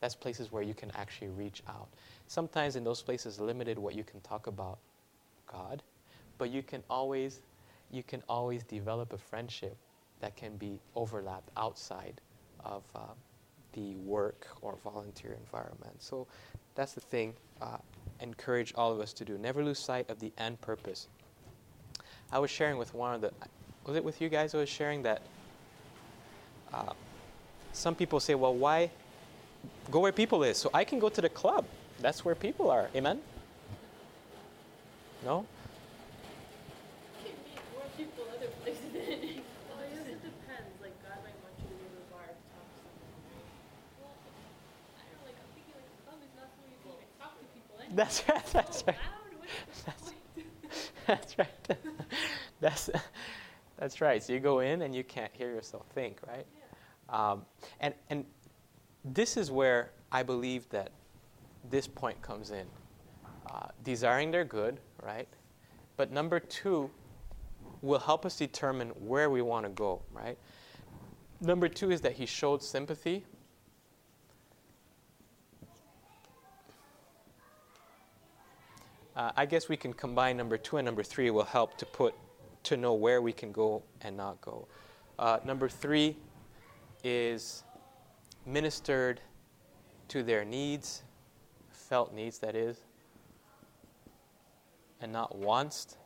[0.00, 1.88] that's places where you can actually reach out.
[2.26, 4.78] Sometimes in those places, limited what you can talk about
[5.54, 5.82] God,
[6.38, 7.40] but you can always,
[7.90, 9.76] you can always develop a friendship
[10.20, 12.20] that can be overlapped outside
[12.64, 13.00] of uh,
[13.72, 15.94] the work or volunteer environment.
[15.98, 16.26] So
[16.74, 17.34] that's the thing.
[17.60, 17.76] Uh,
[18.20, 19.38] encourage all of us to do.
[19.38, 21.08] Never lose sight of the end purpose.
[22.32, 23.32] I was sharing with one of the,
[23.86, 24.54] was it with you guys?
[24.54, 25.22] I was sharing that
[26.72, 26.92] uh,
[27.72, 28.90] some people say, well, why
[29.90, 30.56] go where people is?
[30.56, 31.64] So I can go to the club.
[32.00, 32.88] That's where people are.
[32.94, 33.20] Amen?
[35.24, 35.46] No?
[47.94, 48.44] That's right.
[48.52, 48.96] That's right.
[49.86, 50.12] That's,
[51.06, 51.48] that's right.
[52.60, 52.90] that's
[53.78, 54.22] that's right.
[54.22, 56.46] So you go in and you can't hear yourself think, right?
[57.08, 57.42] Um,
[57.80, 58.24] and and
[59.04, 60.90] this is where I believe that
[61.70, 62.66] this point comes in.
[63.46, 65.28] Uh, desiring their good, right?
[65.96, 66.90] But number two
[67.82, 70.38] will help us determine where we want to go, right?
[71.40, 73.24] Number two is that he showed sympathy
[79.16, 82.14] Uh, I guess we can combine number two and number three will help to put
[82.64, 84.66] to know where we can go and not go.
[85.18, 86.16] Uh, number three
[87.04, 87.62] is
[88.44, 89.20] ministered
[90.08, 91.02] to their needs,
[91.70, 92.78] felt needs, that is,
[95.04, 95.98] and not wants.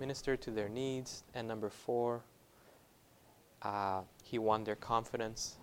[0.00, 1.22] Minister to their needs.
[1.34, 2.22] And number four,
[3.62, 5.56] uh, he won their confidence.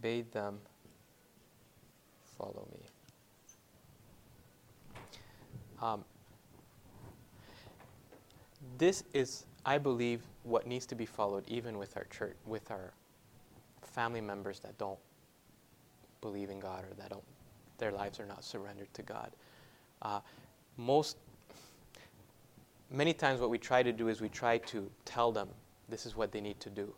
[0.00, 0.60] bade them
[2.38, 2.97] follow me.
[5.80, 6.04] Um,
[8.78, 12.92] this is, I believe, what needs to be followed even with our church, with our
[13.82, 14.98] family members that don't
[16.20, 17.22] believe in God or that don't,
[17.78, 19.30] their lives are not surrendered to God.
[20.02, 20.20] Uh,
[20.76, 21.16] most,
[22.90, 25.48] many times, what we try to do is we try to tell them
[25.88, 26.92] this is what they need to do,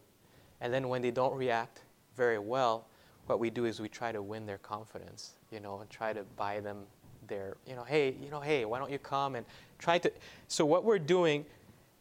[0.61, 1.83] and then when they don't react
[2.17, 2.87] very well,
[3.27, 6.25] what we do is we try to win their confidence, you know, and try to
[6.37, 6.79] buy them
[7.31, 9.47] their, you know, hey, you know, hey, why don't you come and
[9.79, 10.13] try to.
[10.49, 11.47] So what we're doing,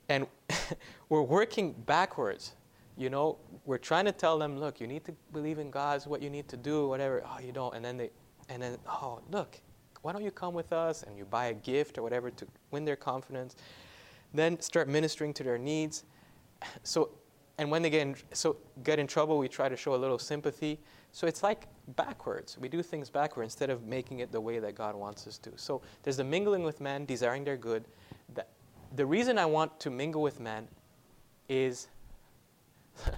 [0.10, 0.28] and
[1.10, 2.54] we're working backwards.
[2.98, 6.06] You know, we're trying to tell them, look, you need to believe in God.
[6.06, 7.24] What you need to do, whatever.
[7.26, 8.10] Oh, you don't, and then they,
[8.50, 9.58] and then oh, look,
[10.02, 11.04] why don't you come with us?
[11.04, 13.56] And you buy a gift or whatever to win their confidence.
[14.34, 16.04] Then start ministering to their needs.
[16.84, 17.12] So,
[17.58, 20.20] and when they get in, so get in trouble, we try to show a little
[20.20, 20.80] sympathy.
[21.12, 22.58] So it's like backwards.
[22.60, 25.52] We do things backwards instead of making it the way that God wants us to.
[25.56, 27.86] So there's the mingling with men, desiring their good.
[28.36, 28.46] The,
[28.96, 30.68] the reason I want to mingle with men
[31.48, 31.88] is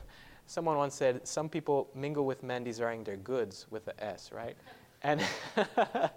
[0.46, 4.56] someone once said, some people mingle with men desiring their goods with a S, right?
[5.04, 5.22] And
[5.58, 6.10] I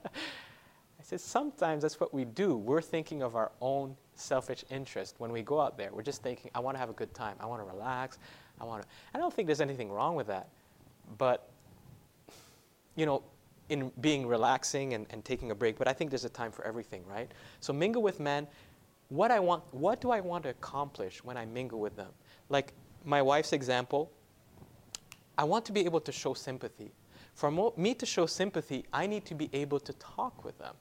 [1.02, 2.56] said, sometimes that's what we do.
[2.56, 5.90] We're thinking of our own selfish interest when we go out there.
[5.92, 7.36] We're just thinking, I want to have a good time.
[7.40, 8.18] I want to relax.
[8.60, 8.88] I want to.
[9.12, 10.48] I don't think there's anything wrong with that.
[11.18, 11.48] But
[12.96, 13.22] you know,
[13.68, 16.64] in being relaxing and, and taking a break, but I think there's a time for
[16.64, 17.30] everything, right?
[17.60, 18.46] So mingle with men.
[19.08, 22.10] What I want, what do I want to accomplish when I mingle with them?
[22.48, 22.72] Like
[23.04, 24.10] my wife's example,
[25.36, 26.92] I want to be able to show sympathy.
[27.34, 30.74] For mo- me to show sympathy, I need to be able to talk with them.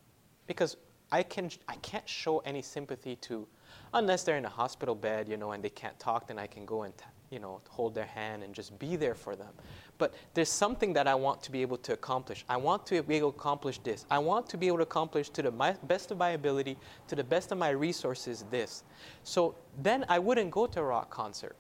[0.45, 0.77] Because
[1.11, 3.47] I, can, I can't show any sympathy to,
[3.93, 6.65] unless they're in a hospital bed, you know, and they can't talk, then I can
[6.65, 9.51] go and, t- you know, hold their hand and just be there for them.
[9.97, 12.45] But there's something that I want to be able to accomplish.
[12.47, 14.05] I want to be able to accomplish this.
[14.11, 16.77] I want to be able to accomplish to the my, best of my ability,
[17.07, 18.83] to the best of my resources, this.
[19.23, 21.55] So then I wouldn't go to a rock concert.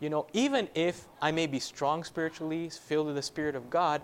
[0.00, 4.00] You know, even if I may be strong spiritually, filled with the Spirit of God,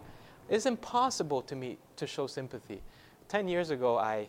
[0.50, 2.82] it's impossible to me to show sympathy.
[3.26, 4.28] Ten years ago, I,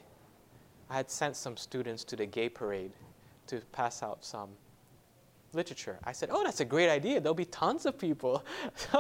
[0.90, 2.92] I had sent some students to the gay parade
[3.48, 4.50] to pass out some
[5.54, 6.00] literature.
[6.04, 7.20] I said, Oh, that's a great idea.
[7.20, 8.44] There'll be tons of people.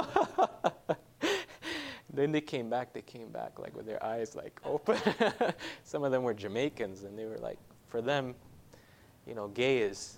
[2.13, 4.97] then they came back, they came back like with their eyes like open.
[5.83, 8.35] some of them were Jamaicans, and they were like, for them,
[9.25, 10.17] you know, gay is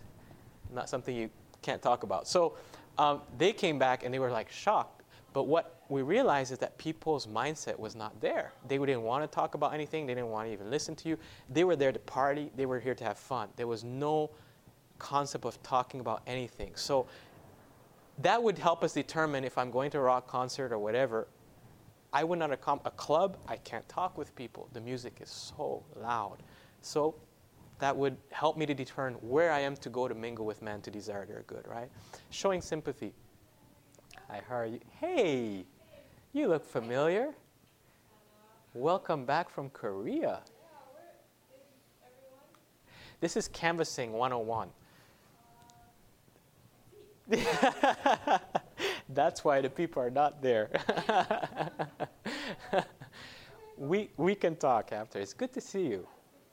[0.74, 1.30] not something you
[1.62, 2.28] can't talk about.
[2.28, 2.58] So
[2.98, 5.04] um, they came back and they were like shocked.
[5.34, 8.52] But what we realized is that people's mindset was not there.
[8.68, 10.06] They didn't want to talk about anything.
[10.06, 11.18] They didn't want to even listen to you.
[11.50, 12.52] They were there to party.
[12.56, 13.50] They were here to have fun.
[13.56, 14.32] There was no
[15.02, 16.72] concept of talking about anything.
[16.76, 17.08] So
[18.20, 21.28] that would help us determine if I'm going to a rock concert or whatever.
[22.14, 23.38] I would not accom- a club.
[23.47, 24.70] I can't talk with people.
[24.74, 26.43] The music is so loud.
[26.82, 27.16] So
[27.80, 30.82] that would help me to determine where I am to go to mingle with men
[30.82, 31.89] to desire their good, right?
[32.30, 33.14] Showing sympathy.
[34.30, 34.80] I heard you.
[34.99, 35.66] Hey,
[36.32, 37.34] you look familiar.
[38.74, 40.41] Welcome back from Korea.
[43.20, 44.70] This is Canvassing 101.
[49.09, 50.69] That's why the people are not there.
[53.78, 55.19] we, we can talk after.
[55.19, 56.07] It's good to see you.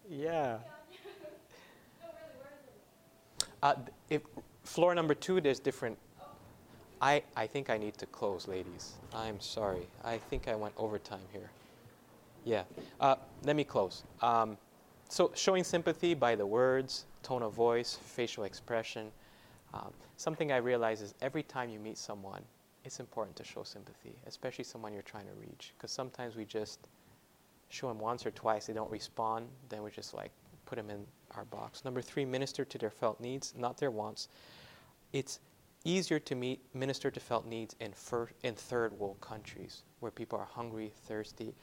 [0.09, 0.59] Yeah.
[3.63, 3.75] Uh,
[4.09, 4.23] if
[4.65, 5.99] floor number two, there's different.
[7.01, 8.95] I, I think I need to close, ladies.
[9.15, 9.87] I'm sorry.
[10.05, 11.51] I think I went overtime here.
[12.45, 12.63] Yeah.
[13.01, 14.05] Uh, let me close.
[14.23, 14.57] Um,
[15.09, 19.11] so, showing sympathy by the words, tone of voice, facial expression.
[19.75, 22.43] Um, something I realize is every time you meet someone,
[22.85, 25.75] it's important to show sympathy, especially someone you're trying to reach.
[25.77, 26.81] Because sometimes we just
[27.69, 30.31] show them once or twice, they don't respond, then we just like
[30.65, 31.05] put them in
[31.37, 31.85] our box.
[31.85, 34.29] Number three, minister to their felt needs, not their wants.
[35.13, 35.41] It's
[35.85, 40.39] easier to meet, minister to felt needs in, fir- in third world countries where people
[40.39, 41.55] are hungry, thirsty,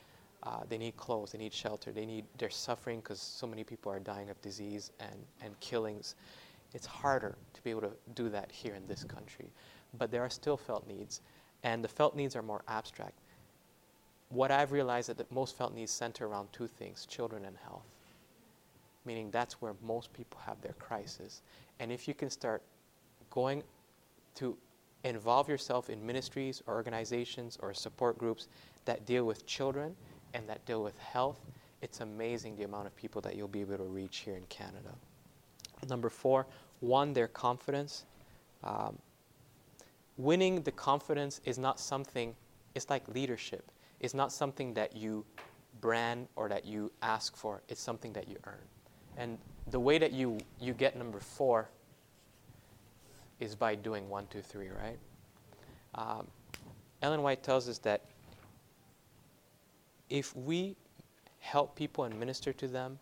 [0.44, 3.92] uh, they need clothes, they need shelter, they need, they're suffering because so many people
[3.92, 6.16] are dying of disease and, and killings.
[6.74, 9.50] It's harder to be able to do that here in this country.
[9.98, 11.22] But there are still felt needs,
[11.64, 13.20] and the felt needs are more abstract.
[14.30, 17.86] What I've realized is that most felt needs center around two things children and health
[19.06, 21.42] meaning that's where most people have their crisis.
[21.80, 22.62] And if you can start
[23.30, 23.64] going
[24.36, 24.58] to
[25.04, 28.48] involve yourself in ministries or organizations or support groups
[28.86, 29.96] that deal with children
[30.34, 31.40] and that deal with health,
[31.82, 34.94] it's amazing the amount of people that you'll be able to reach here in Canada.
[35.88, 36.48] Number four,
[36.82, 38.06] won, their confidence.
[38.64, 38.98] Um,
[40.18, 42.36] winning the confidence is not something,
[42.74, 43.72] it's like leadership.
[44.00, 45.26] It's not something that you
[45.82, 48.64] brand or that you ask for, it's something that you earn.
[49.18, 49.38] And
[49.70, 51.70] the way that you, you get number four
[53.40, 54.98] is by doing one, two, three, right?
[55.96, 56.28] Um,
[57.02, 58.02] Ellen White tells us that
[60.10, 60.76] if we
[61.40, 62.98] help people and minister to them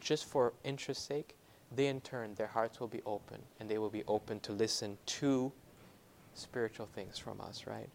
[0.00, 1.36] just for interest's sake,
[1.74, 4.96] they in turn, their hearts will be open and they will be open to listen
[5.06, 5.52] to
[6.34, 7.88] spiritual things from us, right?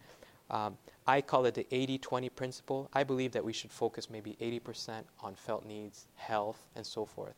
[0.50, 2.90] Um, I call it the 80 20 principle.
[2.92, 7.34] I believe that we should focus maybe 80% on felt needs, health, and so forth,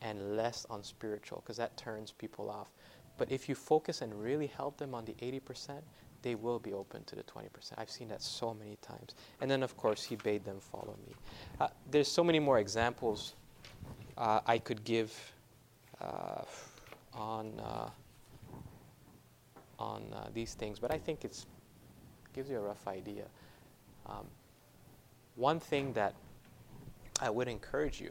[0.00, 2.68] and less on spiritual, because that turns people off.
[3.18, 5.80] But if you focus and really help them on the 80%,
[6.22, 7.48] they will be open to the 20%.
[7.76, 9.14] I've seen that so many times.
[9.40, 11.14] And then, of course, he bade them follow me.
[11.60, 13.34] Uh, there's so many more examples
[14.16, 15.12] uh, I could give
[16.00, 16.42] uh,
[17.14, 17.90] on, uh,
[19.78, 21.46] on uh, these things, but I think it's
[22.34, 23.24] gives you a rough idea.
[24.06, 24.26] Um,
[25.34, 26.14] one thing that
[27.20, 28.10] I would encourage you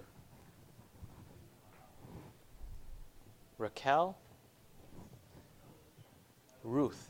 [3.57, 4.15] Raquel,
[6.63, 7.09] Ruth.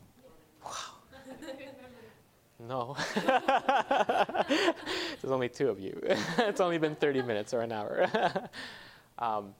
[0.64, 0.72] Wow.
[2.60, 2.98] No.
[3.16, 6.02] There's only two of you.
[6.40, 8.10] it's only been 30 minutes or an hour.
[9.20, 9.54] um,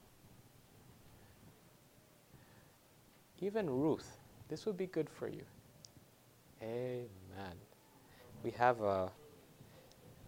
[3.42, 4.18] even Ruth,
[4.50, 5.44] this would be good for you.
[6.62, 7.56] Amen.
[8.44, 9.12] We have a,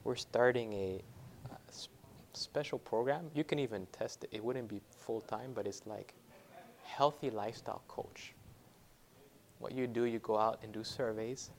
[0.04, 1.02] we're starting a,
[1.50, 1.90] a s-
[2.34, 3.32] special program.
[3.34, 4.30] You can even test it.
[4.32, 6.14] It wouldn't be full time, but it's like
[6.84, 8.34] healthy lifestyle coach.
[9.60, 11.50] What you do, you go out and do surveys,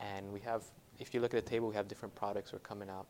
[0.00, 0.64] and we have
[0.98, 3.06] if you look at the table, we have different products that are coming out.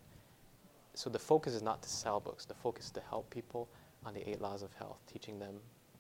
[0.95, 2.45] So the focus is not to sell books.
[2.45, 3.69] The focus is to help people
[4.07, 5.57] on the eight laws of health, teaching them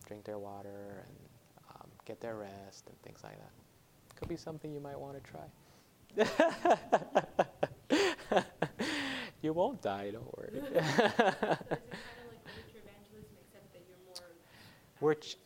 [0.06, 1.16] drink their water and
[2.10, 3.52] get their rest and things like that.
[4.16, 5.46] Could be something you might want to try.
[9.42, 10.50] you won't die, don't worry.
[10.54, 11.14] So is it kind of like
[12.50, 14.26] literature evangelism, except that you're more
[15.00, 15.36] We're ch-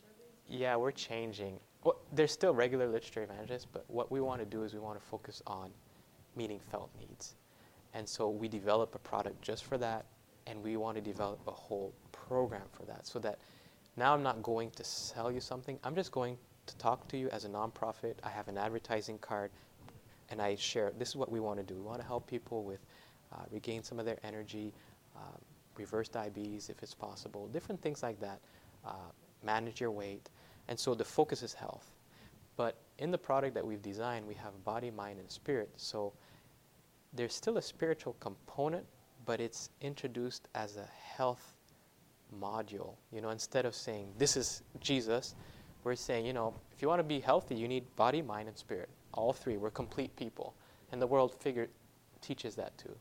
[0.48, 1.60] Yeah, we're changing.
[1.84, 4.98] Well, there's still regular literature evangelists, but what we want to do is we want
[4.98, 5.70] to focus on
[6.34, 7.34] meeting felt needs.
[7.92, 10.06] And so we develop a product just for that,
[10.46, 13.38] and we want to develop a whole program for that so that
[13.98, 15.78] now I'm not going to sell you something.
[15.84, 18.14] I'm just going to talk to you as a nonprofit.
[18.22, 19.50] I have an advertising card,
[20.30, 21.74] and I share this is what we want to do.
[21.74, 22.80] We want to help people with
[23.32, 24.72] uh, regain some of their energy,
[25.16, 25.40] um,
[25.76, 28.40] reverse diabetes if it's possible, different things like that,
[28.86, 29.10] uh,
[29.44, 30.28] manage your weight.
[30.68, 31.90] And so the focus is health.
[32.56, 35.70] But in the product that we've designed, we have body, mind, and spirit.
[35.76, 36.12] So
[37.12, 38.86] there's still a spiritual component,
[39.26, 41.54] but it's introduced as a health
[42.40, 42.94] module.
[43.12, 45.34] You know, instead of saying this is Jesus,
[45.84, 48.56] we're saying, you know, if you want to be healthy, you need body, mind, and
[48.56, 48.88] spirit.
[49.12, 49.56] All three.
[49.56, 50.54] We're complete people.
[50.90, 51.68] And the world figure
[52.20, 52.94] teaches that too.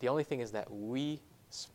[0.00, 1.68] The only thing is that we s-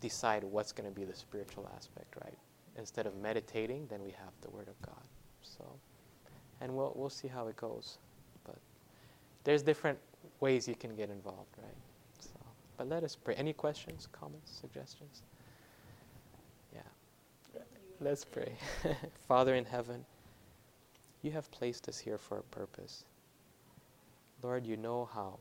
[0.00, 2.36] decide what's going to be the spiritual aspect, right?
[2.76, 5.02] Instead of meditating, then we have the Word of God.
[5.42, 5.64] So,
[6.60, 7.98] and we'll we'll see how it goes.
[8.44, 8.56] But
[9.44, 9.98] there's different
[10.40, 11.76] ways you can get involved, right?
[12.20, 12.30] So,
[12.76, 13.34] but let us pray.
[13.34, 15.22] Any questions, comments, suggestions?
[18.00, 18.52] Let's pray.
[19.26, 20.04] Father in heaven,
[21.22, 23.04] you have placed us here for a purpose.
[24.40, 25.40] Lord, you know how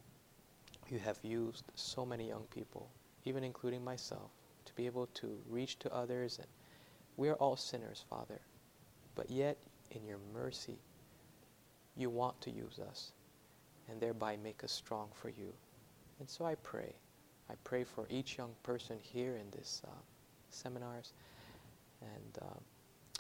[0.90, 2.90] you have used so many young people,
[3.26, 4.32] even including myself,
[4.66, 6.40] to be able to reach to others.
[6.40, 6.48] And
[7.16, 8.40] we are all sinners, Father.
[9.14, 9.58] But yet,
[9.92, 10.80] in your mercy,
[11.96, 13.12] you want to use us
[13.88, 15.54] and thereby make us strong for you.
[16.20, 16.96] And so I pray.
[17.52, 19.92] I pray for each young person here in this uh,
[20.50, 21.14] seminars.
[22.02, 22.62] And um,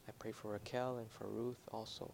[0.07, 2.11] I pray for Raquel and for Ruth also,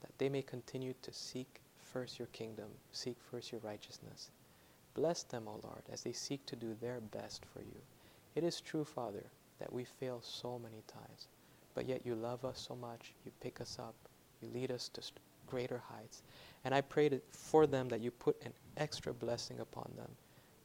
[0.00, 1.60] that they may continue to seek
[1.92, 4.30] first your kingdom, seek first your righteousness.
[4.94, 7.80] Bless them, O Lord, as they seek to do their best for you.
[8.34, 9.24] It is true, Father,
[9.58, 11.28] that we fail so many times,
[11.74, 13.94] but yet you love us so much, you pick us up,
[14.40, 16.22] you lead us to st- greater heights.
[16.64, 20.10] And I pray for them that you put an extra blessing upon them.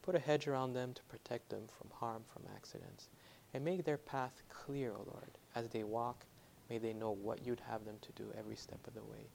[0.01, 3.09] Put a hedge around them to protect them from harm, from accidents.
[3.53, 5.31] And make their path clear, O Lord.
[5.55, 6.25] As they walk,
[6.69, 9.29] may they know what you'd have them to do every step of the way.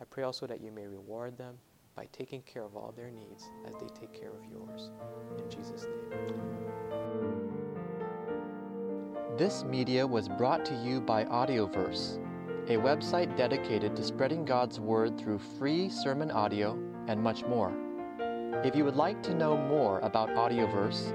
[0.00, 1.58] I pray also that you may reward them
[1.94, 4.90] by taking care of all their needs as they take care of yours.
[5.38, 6.60] In Jesus' name.
[9.36, 12.18] This media was brought to you by Audioverse,
[12.68, 17.72] a website dedicated to spreading God's Word through free sermon audio and much more.
[18.64, 21.14] If you would like to know more about Audioverse,